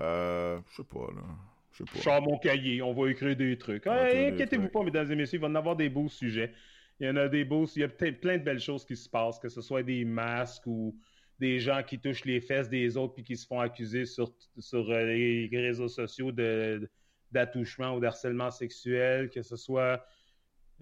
[0.00, 1.22] Euh, je sais pas, là.
[1.72, 2.20] Je sais pas.
[2.20, 3.86] mon cahier, on va écrire des trucs.
[3.86, 6.52] inquiétez-vous pas, mesdames et messieurs, il va en avoir des beaux sujets.
[7.00, 8.96] Il y en a des beaux, il y a peut-être plein de belles choses qui
[8.96, 10.96] se passent, que ce soit des masques ou
[11.40, 14.88] des gens qui touchent les fesses des autres puis qui se font accuser sur, sur
[14.90, 16.30] euh, les réseaux sociaux
[17.32, 20.06] d'attouchement ou d'harcèlement sexuel, que ce soit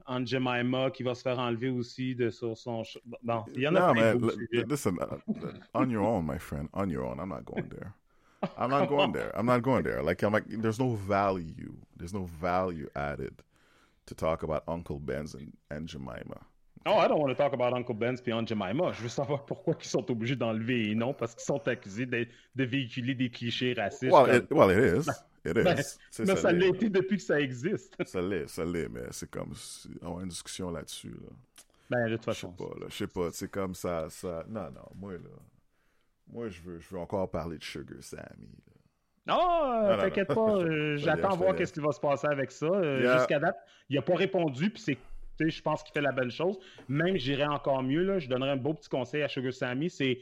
[0.06, 2.82] Aunt Jemima qui va se faire enlever aussi de sur son.
[3.22, 6.90] Bon, il y en a plein mais, listen, uh, on your own, my friend, on
[6.90, 7.18] your own.
[7.18, 7.94] I'm not going there.
[8.56, 9.32] I'm not going there.
[9.34, 10.02] I'm not going there.
[10.02, 11.74] Like I'm like, there's no value.
[11.96, 13.42] There's no value added
[14.06, 16.40] to talk about Uncle Ben's and, and Jemima.
[16.86, 18.92] Oh, I don't want to talk about Uncle Ben's et Aunt Jemima.
[18.92, 22.26] Je veux savoir pourquoi ils sont obligés d'enlever les noms parce qu'ils sont accusés de,
[22.56, 24.10] de, véhiculer des clichés racistes.
[24.10, 25.10] Well, it, well, it is.
[25.44, 25.64] It is.
[25.64, 27.94] Mais, mais ça l'est été depuis que ça existe.
[28.06, 29.52] ça l'est, ça l'est, mais c'est comme
[30.02, 31.10] avoir une discussion là-dessus.
[31.10, 31.28] Là.
[31.90, 32.54] Ben, de toute façon.
[32.58, 32.86] Je sais pas, là.
[32.88, 34.44] Je sais pas, c'est comme ça, ça.
[34.48, 35.18] Non, non, moi, là.
[36.32, 38.48] Moi, je veux, je veux encore parler de Sugar Sammy.
[39.26, 40.56] Non, t'inquiète pas.
[40.56, 42.66] Euh, j'attends voir qu'est-ce qui va se passer avec ça.
[42.66, 43.56] Euh, jusqu'à date,
[43.88, 44.98] il n'a pas répondu, puis c'est
[45.48, 46.58] je pense qu'il fait la belle chose.
[46.88, 48.02] Même, j'irais encore mieux.
[48.02, 49.88] Là, je donnerais un beau petit conseil à Sugar Sammy.
[49.88, 50.20] C'est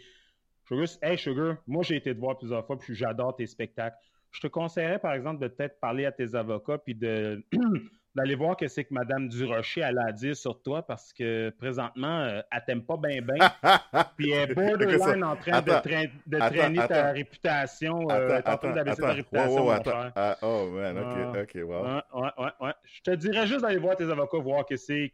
[0.68, 3.96] Sugar, hey Sugar, moi j'ai été te voir plusieurs fois, puis j'adore tes spectacles.
[4.30, 7.42] Je te conseillerais, par exemple, de peut-être parler à tes avocats, puis de
[8.18, 11.50] d'aller voir que c'est que Mme Durocher elle a à dire sur toi parce que
[11.50, 13.36] présentement, euh, elle t'aime pas bien bien.
[14.16, 18.10] Puis elle est borderline en train de, traîner ta réputation.
[18.10, 19.70] Euh, en train d'abaisser ta réputation.
[20.16, 21.84] Ah, oh man, ok, ok, wow.
[21.84, 22.74] Ouais, ouais, ouais.
[22.84, 25.12] Je te dirais juste d'aller voir tes avocats, voir que c'est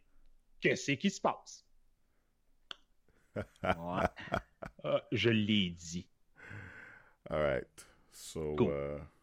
[0.63, 1.65] que c'est qui se passe.
[3.63, 4.07] Ouais.
[4.85, 6.07] Ah, je l'ai dit.
[7.29, 7.87] All right.
[8.13, 8.69] So, cool.
[8.69, 9.14] uh...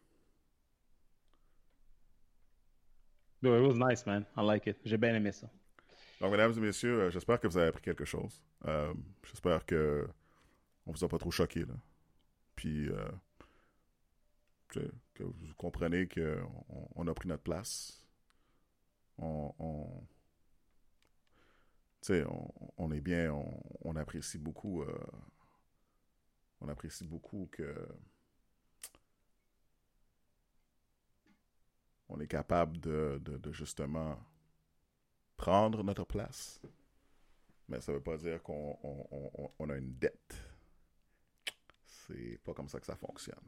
[3.42, 4.24] it was nice, man.
[4.84, 5.48] J'ai bien aimé ça.
[6.20, 8.40] Donc, mesdames et messieurs, euh, j'espère que vous avez appris quelque chose.
[8.66, 10.08] Euh, j'espère que
[10.86, 11.74] on vous a pas trop choqué, là.
[12.54, 13.08] Puis, euh,
[14.68, 18.06] que vous comprenez qu'on on a pris notre place.
[19.18, 20.06] On, on
[22.10, 24.98] on, on, est bien, on, on apprécie beaucoup, euh,
[26.60, 27.86] on apprécie beaucoup que
[32.12, 33.20] on est capable de,
[33.52, 34.18] justement
[35.36, 36.60] prendre notre place.
[37.68, 40.36] Mais ça ne veut pas dire qu'on a une dette.
[41.84, 43.40] C'est pas comme ça que ça fonctionne.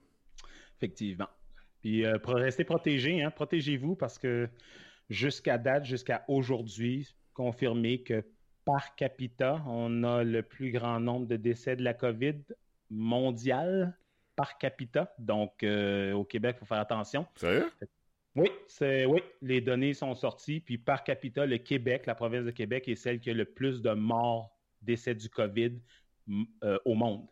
[0.76, 1.28] Effectivement.
[1.82, 4.48] Puis euh, restez protégés, hein, protégez-vous parce que
[5.10, 8.24] jusqu'à date, jusqu'à aujourd'hui, confirmé que
[8.64, 12.40] par capita, on a le plus grand nombre de décès de la COVID
[12.88, 13.98] mondial
[14.36, 15.14] par capita.
[15.18, 17.26] Donc, euh, au Québec, il faut faire attention.
[17.36, 17.70] Sérieux?
[18.36, 20.60] Oui, c'est oui, les données sont sorties.
[20.60, 23.80] Puis par capita, le Québec, la province de Québec, est celle qui a le plus
[23.80, 24.50] de morts
[24.82, 25.72] décès du COVID
[26.64, 27.26] euh, au monde.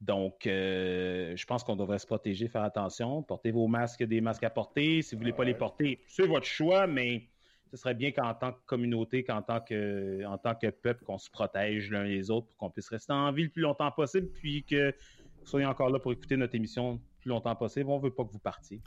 [0.00, 3.22] Donc, euh, je pense qu'on devrait se protéger, faire attention.
[3.22, 5.02] Portez vos masques, des masques à porter.
[5.02, 7.28] Si vous ne voulez pas les porter, c'est votre choix, mais
[7.70, 11.18] ce serait bien qu'en tant que communauté, qu'en tant que, en tant que peuple, qu'on
[11.18, 14.28] se protège l'un les autres pour qu'on puisse rester en vie le plus longtemps possible,
[14.28, 14.94] puis que
[15.40, 17.90] vous soyez encore là pour écouter notre émission longtemps possible.
[17.90, 18.82] On ne veut pas que vous partiez.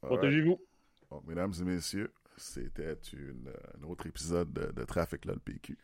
[0.00, 0.58] Protégez-vous.
[1.26, 5.78] mesdames et messieurs, c'était un autre épisode de, de Trafic le PQ.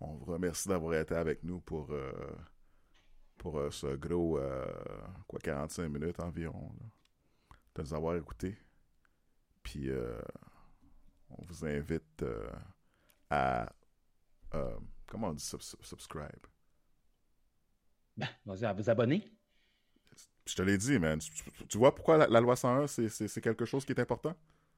[0.00, 2.12] On vous remercie d'avoir été avec nous pour, euh,
[3.38, 4.66] pour euh, ce gros euh,
[5.26, 6.70] quoi 45 minutes environ.
[7.74, 8.56] de nous avoir écoutés.
[9.62, 9.90] Puis
[11.30, 12.24] on vous invite
[13.28, 13.68] à
[15.06, 16.46] comment on dit subscribe?
[18.16, 19.35] Ben, vas-y, à vous abonner.
[20.46, 21.18] Je te l'ai dit, man.
[21.68, 24.34] Tu, vois pourquoi la, loi 101, c'est quelque chose qui est important?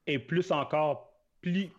[0.07, 1.13] et plus encore,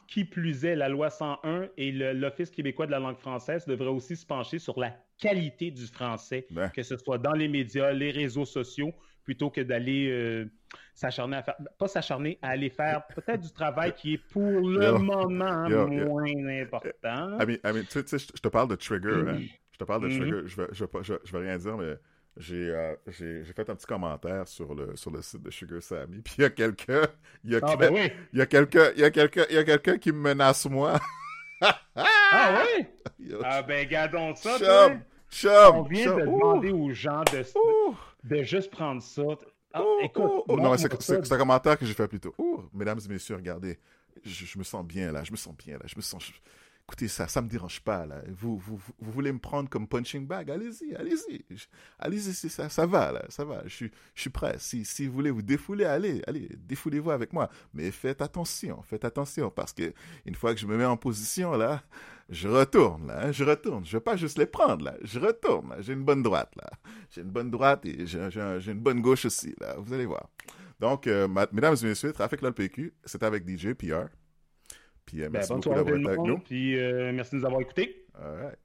[0.07, 4.15] qui plus est, la loi 101 et l'Office québécois de la langue française devraient aussi
[4.17, 6.69] se pencher sur la qualité du français, Ben.
[6.71, 8.93] que ce soit dans les médias, les réseaux sociaux,
[9.25, 10.45] plutôt que d'aller euh,
[10.95, 14.85] s'acharner à faire, pas s'acharner, à aller faire peut-être du travail qui est pour le
[14.87, 14.99] Yo.
[14.99, 16.05] moment Yo, yo.
[16.07, 17.39] moins important.
[17.41, 19.41] I mean, I mean, tu sais, tu sais, je te parle de Trigger, hein.
[19.73, 20.19] Je te parle de Mhm.
[20.21, 20.41] Trigger.
[20.47, 21.95] Je vais, je vais, je vais rien dire, mais
[22.41, 25.83] j'ai, euh, j'ai, j'ai fait un petit commentaire sur le, sur le site de Sugar
[25.83, 26.21] Sammy.
[26.25, 27.03] Puis il y a quelqu'un,
[27.45, 28.11] il y a, Ah, ben oui.
[28.33, 30.67] il y a quelqu'un, il y a quelqu'un, il y a quelqu'un qui me menace
[30.67, 30.99] moi.
[31.61, 32.87] Ah oui?
[33.45, 34.59] Ah ben, gardons ça.
[34.59, 36.21] chum, chum, On vient chum.
[36.21, 39.23] de Ouh, demander aux gens de, ouh, de juste prendre ça.
[39.73, 40.25] Ah, écoute.
[40.49, 42.35] Non, c'est, un commentaire que j'ai fait plus tôt.
[42.73, 43.79] Mesdames et messieurs, regardez.
[44.25, 46.25] Je, je me sens bien là, je me sens bien là, je me sens.
[46.25, 46.33] je-
[46.91, 48.21] Écoutez, ça, ça me dérange pas là.
[48.37, 50.51] Vous, vous, vous- voulez me prendre comme punching bag?
[50.51, 51.45] Allez-y, allez-y,
[52.01, 53.63] allez-y, c'est ça, ça va là, ça va.
[53.67, 54.57] Je suis, je suis prêt.
[54.59, 57.49] Si, si vous voulez vous défouler, allez, allez, défoulez-vous avec moi.
[57.75, 59.93] Mais faites attention, faites attention parce que
[60.27, 61.81] une fois que je me mets en position là,
[62.29, 63.85] je retourne là, hein, je retourne.
[63.87, 65.73] Je vais pas juste les prendre là, je retourne.
[65.79, 66.71] J'ai une bonne droite là,
[67.13, 69.77] j'ai une bonne droite et j'ai, j'ai un- j'ai une bonne gauche aussi là.
[69.79, 70.29] Vous allez voir.
[70.81, 74.09] Donc, euh, mesdames et messieurs, Trafic LPQ, c'était avec DJ PR.
[75.11, 76.39] Puis, euh, Ben, merci bonne beaucoup soirée tout d'avoir le été avec monde, nous.
[76.39, 76.77] puis
[77.13, 78.07] merci de nous avoir écoutés.
[78.15, 78.59] All right.